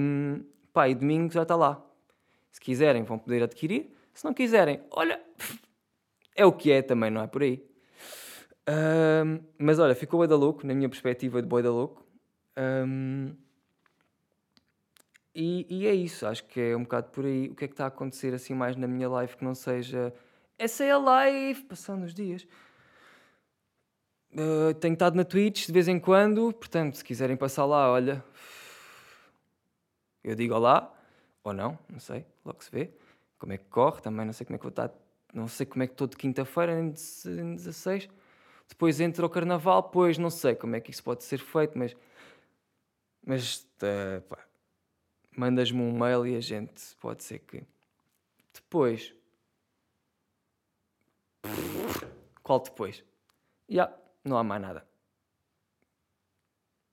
pá, 0.73 0.89
e 0.89 0.95
domingo 0.95 1.33
já 1.33 1.43
está 1.43 1.57
lá. 1.57 1.85
Se 2.53 2.61
quiserem, 2.61 3.03
vão 3.03 3.19
poder 3.19 3.43
adquirir. 3.43 3.97
Se 4.15 4.25
não 4.25 4.35
quiserem, 4.35 4.83
olha, 4.91 5.21
é 6.35 6.45
o 6.45 6.53
que 6.53 6.71
é 6.71 6.83
também, 6.83 7.11
não 7.11 7.23
é 7.23 7.27
por 7.27 7.43
aí. 7.43 7.65
Um, 8.69 9.41
mas 9.59 9.79
olha, 9.79 9.95
ficou 9.95 10.27
da 10.27 10.37
louco, 10.37 10.67
na 10.67 10.75
minha 10.75 10.89
perspectiva 10.89 11.41
de 11.41 11.49
boi 11.49 11.63
da 11.63 11.71
louco. 11.71 12.07
Um, 12.57 13.35
e, 15.35 15.67
e, 15.71 15.87
é 15.87 15.95
isso, 15.95 16.27
acho 16.27 16.45
que 16.45 16.61
é 16.61 16.77
um 16.77 16.83
bocado 16.83 17.11
por 17.11 17.25
aí. 17.25 17.49
O 17.49 17.55
que 17.55 17.65
é 17.65 17.69
que 17.69 17.75
está 17.75 17.85
a 17.85 17.89
acontecer 17.89 18.35
assim 18.35 18.53
mais 18.53 18.77
na 18.77 18.87
minha 18.87 19.09
live 19.09 19.37
que 19.37 19.45
não 19.45 19.55
seja 19.55 20.13
essa 20.61 20.85
é 20.85 20.91
a 20.91 20.99
live, 20.99 21.65
passando 21.65 22.05
os 22.05 22.13
dias. 22.13 22.47
Uh, 24.31 24.75
tenho 24.75 24.93
estado 24.93 25.17
na 25.17 25.25
Twitch 25.25 25.65
de 25.65 25.73
vez 25.73 25.89
em 25.89 25.99
quando, 25.99 26.53
portanto, 26.53 26.99
se 26.99 27.03
quiserem 27.03 27.35
passar 27.35 27.65
lá, 27.65 27.91
olha, 27.91 28.23
eu 30.23 30.35
digo 30.35 30.55
olá, 30.55 30.95
ou 31.43 31.55
não, 31.55 31.79
não 31.89 31.99
sei, 31.99 32.27
logo 32.45 32.63
se 32.63 32.71
vê. 32.71 32.91
Como 33.41 33.55
é 33.55 33.59
que 33.59 33.65
corre, 33.65 34.03
também 34.03 34.27
não 34.27 34.35
sei 34.35 34.45
como 34.45 34.57
é 34.57 34.59
que 34.59 34.65
vou 34.65 34.71
estar, 34.71 34.93
não 35.33 35.49
sei 35.49 35.65
como 35.65 35.83
é 35.83 35.87
que 35.87 35.95
estou 35.95 36.07
de 36.07 36.15
quinta-feira 36.15 36.79
em 36.79 36.91
16. 36.91 38.07
Depois 38.69 39.01
entra 39.01 39.25
o 39.25 39.31
carnaval, 39.31 39.85
pois 39.85 40.19
não 40.19 40.29
sei 40.29 40.55
como 40.55 40.77
é 40.77 40.81
que 40.81 40.91
isso 40.91 41.03
pode 41.03 41.25
ser 41.25 41.39
feito, 41.39 41.77
mas. 41.77 41.97
Mas. 43.27 43.67
Uh, 43.83 44.21
pá, 44.29 44.39
mandas-me 45.35 45.81
um 45.81 45.99
mail 45.99 46.27
e 46.27 46.37
a 46.37 46.41
gente 46.41 46.95
pode 47.01 47.25
ser 47.25 47.39
que. 47.39 47.65
Depois. 48.53 49.15
Qual 52.43 52.61
depois? 52.61 53.03
Já, 53.69 53.85
yeah, 53.85 53.97
não 54.23 54.37
há 54.37 54.45
mais 54.45 54.61
nada. 54.61 54.87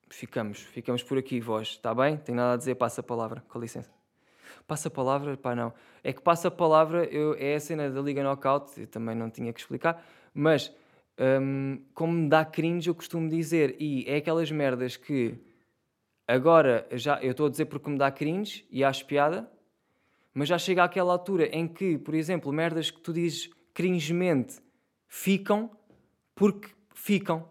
Ficamos, 0.10 0.60
ficamos 0.62 1.04
por 1.04 1.18
aqui, 1.18 1.42
vós, 1.42 1.68
está 1.70 1.94
bem? 1.94 2.18
Tem 2.18 2.34
nada 2.34 2.54
a 2.54 2.58
dizer, 2.58 2.76
passa 2.76 3.02
a 3.02 3.04
palavra, 3.04 3.44
com 3.50 3.60
licença. 3.60 3.97
Passa 4.66 4.88
a 4.88 4.92
palavra? 4.92 5.38
Pá, 5.38 5.56
não. 5.56 5.74
É 6.04 6.14
que 6.14 6.22
passa 6.22 6.48
a 6.48 6.52
palavra, 6.52 7.06
eu, 7.06 7.36
é 7.40 7.56
a 7.56 7.60
cena 7.60 7.90
da 7.90 8.02
Liga 8.02 8.24
Knockout, 8.24 8.80
eu 8.80 8.88
também 8.88 9.16
não 9.16 9.30
tinha 9.30 9.52
que 9.52 9.60
explicar, 9.60 10.06
mas 10.34 10.74
hum, 11.42 11.82
como 11.94 12.14
me 12.14 12.30
dá 12.30 12.46
cringe, 12.46 12.88
eu 12.88 12.96
costumo 12.96 13.30
dizer, 13.30 13.76
e 13.80 14.06
é 14.08 14.18
aquelas 14.18 14.52
merdas 14.52 14.96
que 14.96 15.40
Agora, 16.28 16.86
já, 16.92 17.24
eu 17.24 17.32
estou 17.32 17.46
a 17.46 17.50
dizer 17.50 17.66
porque 17.66 17.90
me 17.90 17.98
dá 17.98 18.12
cringe 18.12 18.68
e 18.70 18.84
acho 18.84 19.06
piada, 19.06 19.50
mas 20.34 20.50
já 20.50 20.58
chega 20.58 20.84
àquela 20.84 21.14
altura 21.14 21.48
em 21.56 21.66
que, 21.66 21.98
por 21.98 22.14
exemplo, 22.14 22.52
merdas 22.52 22.92
que 22.92 23.00
tu 23.00 23.14
dizes 23.14 23.50
cringemente 23.74 24.60
ficam 25.08 25.72
porque 26.36 26.70
ficam. 26.94 27.48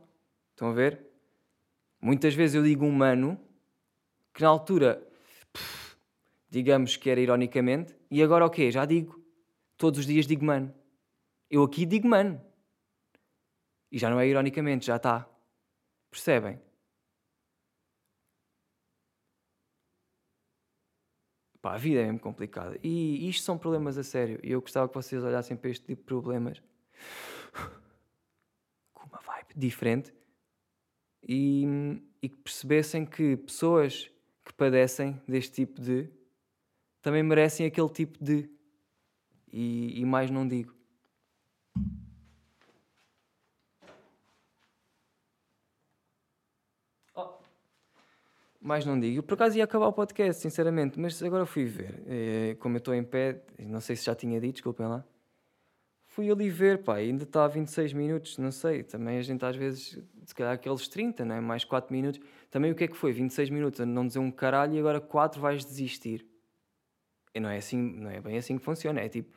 Estão 0.50 0.68
a 0.68 0.72
ver? 0.74 1.00
Muitas 2.02 2.34
vezes 2.34 2.54
eu 2.54 2.62
digo 2.62 2.84
humano 2.84 3.40
que 4.34 4.42
na 4.42 4.48
altura, 4.48 5.02
digamos 6.56 6.96
que 6.96 7.10
era 7.10 7.20
ironicamente, 7.20 7.94
e 8.10 8.22
agora 8.22 8.44
o 8.44 8.46
okay, 8.46 8.66
quê? 8.66 8.70
Já 8.70 8.86
digo. 8.86 9.22
Todos 9.76 10.00
os 10.00 10.06
dias 10.06 10.26
digo 10.26 10.42
mano. 10.42 10.74
Eu 11.50 11.62
aqui 11.62 11.84
digo 11.84 12.08
mano. 12.08 12.40
E 13.92 13.98
já 13.98 14.08
não 14.08 14.18
é 14.18 14.26
ironicamente, 14.26 14.86
já 14.86 14.96
está. 14.96 15.28
Percebem? 16.10 16.58
Pá, 21.60 21.74
a 21.74 21.76
vida 21.76 22.00
é 22.00 22.04
mesmo 22.04 22.20
complicada. 22.20 22.78
E 22.82 23.28
isto 23.28 23.44
são 23.44 23.58
problemas 23.58 23.98
a 23.98 24.02
sério. 24.02 24.40
E 24.42 24.50
eu 24.52 24.62
gostava 24.62 24.88
que 24.88 24.94
vocês 24.94 25.22
olhassem 25.22 25.58
para 25.58 25.68
este 25.68 25.84
tipo 25.84 26.00
de 26.00 26.06
problemas 26.06 26.62
com 28.94 29.06
uma 29.06 29.20
vibe 29.20 29.52
diferente 29.56 30.10
e, 31.22 31.66
e 32.22 32.30
que 32.30 32.36
percebessem 32.38 33.04
que 33.04 33.36
pessoas 33.36 34.10
que 34.42 34.54
padecem 34.54 35.20
deste 35.28 35.52
tipo 35.52 35.82
de 35.82 36.15
também 37.06 37.22
merecem 37.22 37.64
aquele 37.64 37.88
tipo 37.88 38.18
de. 38.20 38.50
E, 39.52 40.00
e 40.00 40.04
mais 40.04 40.28
não 40.28 40.44
digo. 40.44 40.74
Oh. 47.14 47.28
Mais 48.60 48.84
não 48.84 48.98
digo. 48.98 49.22
Por 49.22 49.34
acaso 49.34 49.56
ia 49.56 49.62
acabar 49.62 49.86
o 49.86 49.92
podcast, 49.92 50.42
sinceramente, 50.42 50.98
mas 50.98 51.22
agora 51.22 51.46
fui 51.46 51.64
ver. 51.64 52.02
É, 52.08 52.56
como 52.58 52.74
eu 52.74 52.78
estou 52.78 52.92
em 52.92 53.04
pé, 53.04 53.40
não 53.56 53.80
sei 53.80 53.94
se 53.94 54.04
já 54.04 54.16
tinha 54.16 54.40
dito, 54.40 54.54
desculpem 54.54 54.88
lá. 54.88 55.04
Fui 56.08 56.28
ali 56.28 56.50
ver, 56.50 56.82
pá, 56.82 56.96
ainda 56.96 57.22
está 57.22 57.44
a 57.44 57.48
26 57.48 57.92
minutos, 57.92 58.36
não 58.36 58.50
sei. 58.50 58.82
Também 58.82 59.18
a 59.18 59.22
gente 59.22 59.44
às 59.44 59.54
vezes, 59.54 60.02
se 60.24 60.34
calhar 60.34 60.54
aqueles 60.54 60.88
30, 60.88 61.24
né? 61.24 61.38
mais 61.38 61.64
4 61.64 61.94
minutos. 61.94 62.20
Também 62.50 62.72
o 62.72 62.74
que 62.74 62.82
é 62.82 62.88
que 62.88 62.96
foi? 62.96 63.12
26 63.12 63.48
minutos 63.50 63.80
a 63.80 63.86
não 63.86 64.04
dizer 64.04 64.18
um 64.18 64.32
caralho 64.32 64.74
e 64.74 64.80
agora 64.80 65.00
4 65.00 65.40
vais 65.40 65.64
desistir. 65.64 66.26
E 67.36 67.40
não 67.40 67.50
é 67.50 67.58
assim, 67.58 67.76
não 67.76 68.10
é 68.10 68.18
bem 68.18 68.38
assim 68.38 68.56
que 68.56 68.64
funciona. 68.64 68.98
É 68.98 69.10
tipo, 69.10 69.30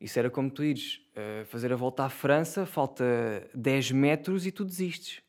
isso 0.00 0.18
era 0.18 0.30
como 0.30 0.50
tu 0.50 0.64
ires 0.64 0.98
uh, 1.14 1.44
fazer 1.44 1.70
a 1.70 1.76
volta 1.76 2.04
à 2.04 2.08
França, 2.08 2.64
falta 2.64 3.04
10 3.54 3.92
metros 3.92 4.46
e 4.46 4.50
tu 4.50 4.64
desistes. 4.64 5.20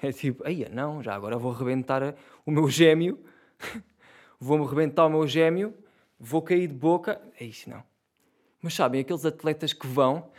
É 0.00 0.10
tipo, 0.12 0.42
aí 0.46 0.66
não, 0.70 1.02
já 1.02 1.14
agora 1.14 1.36
vou 1.36 1.52
arrebentar 1.52 2.14
o 2.46 2.50
meu 2.50 2.70
gêmeo, 2.70 3.22
vou-me 4.40 4.64
arrebentar 4.64 5.04
o 5.04 5.10
meu 5.10 5.26
gêmeo, 5.26 5.74
vou 6.18 6.40
cair 6.40 6.66
de 6.66 6.72
boca. 6.72 7.20
É 7.38 7.44
isso 7.44 7.68
não. 7.68 7.84
Mas 8.62 8.72
sabem, 8.72 9.02
aqueles 9.02 9.26
atletas 9.26 9.74
que 9.74 9.86
vão 9.86 10.30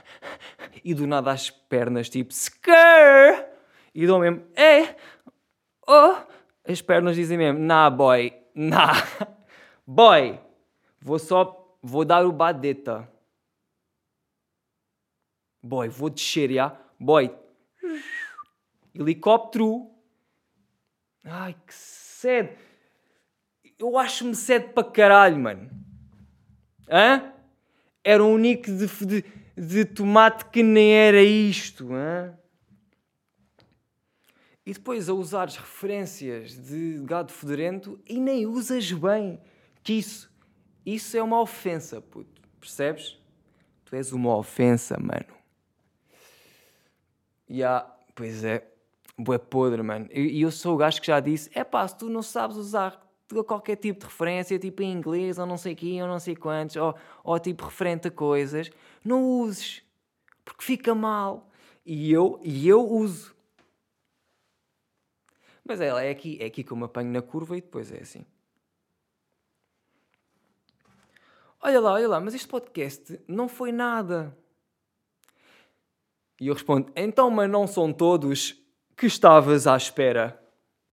e 0.82 0.94
do 0.94 1.06
nada 1.06 1.30
as 1.30 1.50
pernas, 1.50 2.08
tipo, 2.08 2.32
skr! 2.32 3.44
E 3.94 4.06
dão 4.06 4.18
mesmo, 4.18 4.44
é, 4.56 4.96
oh! 5.86 6.16
As 6.66 6.80
pernas 6.80 7.16
dizem 7.16 7.36
mesmo, 7.36 7.60
nah, 7.60 7.90
boy, 7.90 8.32
nah, 8.54 8.94
boy, 9.86 10.40
vou 11.00 11.18
só, 11.18 11.76
vou 11.82 12.04
dar 12.04 12.26
o 12.26 12.32
badeta. 12.32 13.10
Boy, 15.62 15.88
vou 15.88 16.10
descer, 16.10 16.52
já? 16.52 16.78
Boy, 16.98 17.34
helicóptero. 18.94 19.90
Ai, 21.24 21.54
que 21.66 21.74
sede. 21.74 22.56
Eu 23.78 23.98
acho-me 23.98 24.34
sede 24.34 24.72
para 24.72 24.90
caralho, 24.90 25.38
mano. 25.38 25.70
Hã? 26.88 27.32
Era 28.02 28.22
um 28.22 28.36
nick 28.36 28.70
de, 28.70 28.86
de, 28.86 29.24
de 29.56 29.84
tomate 29.84 30.44
que 30.46 30.62
nem 30.62 30.92
era 30.94 31.22
isto, 31.22 31.92
hã? 31.94 32.38
E 34.66 34.72
depois 34.72 35.08
a 35.08 35.14
usares 35.14 35.56
referências 35.56 36.56
de 36.56 37.02
gado 37.04 37.32
fedorento 37.32 38.00
e 38.06 38.18
nem 38.18 38.46
usas 38.46 38.92
bem. 38.92 39.40
Que 39.84 39.92
isso, 39.92 40.32
isso 40.84 41.16
é 41.16 41.22
uma 41.22 41.40
ofensa, 41.40 42.00
puto. 42.00 42.42
Percebes? 42.58 43.18
Tu 43.84 43.94
és 43.94 44.12
uma 44.12 44.34
ofensa, 44.36 44.98
mano. 44.98 45.34
E 47.46 47.62
há, 47.62 47.86
pois 48.14 48.42
é, 48.42 48.66
Bué 49.16 49.38
podre, 49.38 49.82
mano. 49.82 50.08
E 50.12 50.40
eu, 50.40 50.50
sou 50.50 50.74
o 50.74 50.76
gajo 50.76 51.00
que 51.00 51.06
já 51.06 51.20
disse: 51.20 51.50
é 51.54 51.62
pá, 51.62 51.86
se 51.86 51.96
tu 51.96 52.08
não 52.08 52.22
sabes 52.22 52.56
usar 52.56 53.00
qualquer 53.46 53.76
tipo 53.76 54.00
de 54.00 54.06
referência, 54.06 54.58
tipo 54.58 54.82
em 54.82 54.92
inglês, 54.92 55.38
ou 55.38 55.46
não 55.46 55.56
sei 55.56 55.74
quê, 55.74 55.98
ou 56.00 56.08
não 56.08 56.18
sei 56.18 56.34
quantos, 56.34 56.76
ou, 56.76 56.94
ou 57.22 57.38
tipo 57.38 57.64
referente 57.64 58.08
a 58.08 58.10
coisas, 58.10 58.70
não 59.04 59.22
uses, 59.22 59.82
porque 60.44 60.64
fica 60.64 60.94
mal. 60.94 61.50
E 61.86 62.12
eu, 62.12 62.40
e 62.42 62.66
eu 62.68 62.84
uso. 62.84 63.34
Mas 65.64 65.80
é, 65.80 65.88
é 65.88 66.10
aqui, 66.10 66.38
é 66.40 66.46
aqui 66.46 66.64
que 66.64 66.72
eu 66.72 66.76
me 66.76 66.84
apanho 66.84 67.10
na 67.10 67.22
curva 67.22 67.56
e 67.56 67.60
depois 67.60 67.92
é 67.92 67.98
assim. 68.00 68.24
Olha 71.66 71.80
lá, 71.80 71.92
olha 71.94 72.08
lá, 72.08 72.20
mas 72.20 72.34
este 72.34 72.46
podcast 72.46 73.18
não 73.26 73.48
foi 73.48 73.72
nada. 73.72 74.36
E 76.38 76.48
eu 76.48 76.52
respondo: 76.52 76.92
então, 76.94 77.30
mas 77.30 77.50
não 77.50 77.66
são 77.66 77.90
todos 77.90 78.54
que 78.94 79.06
estavas 79.06 79.66
à 79.66 79.74
espera. 79.74 80.43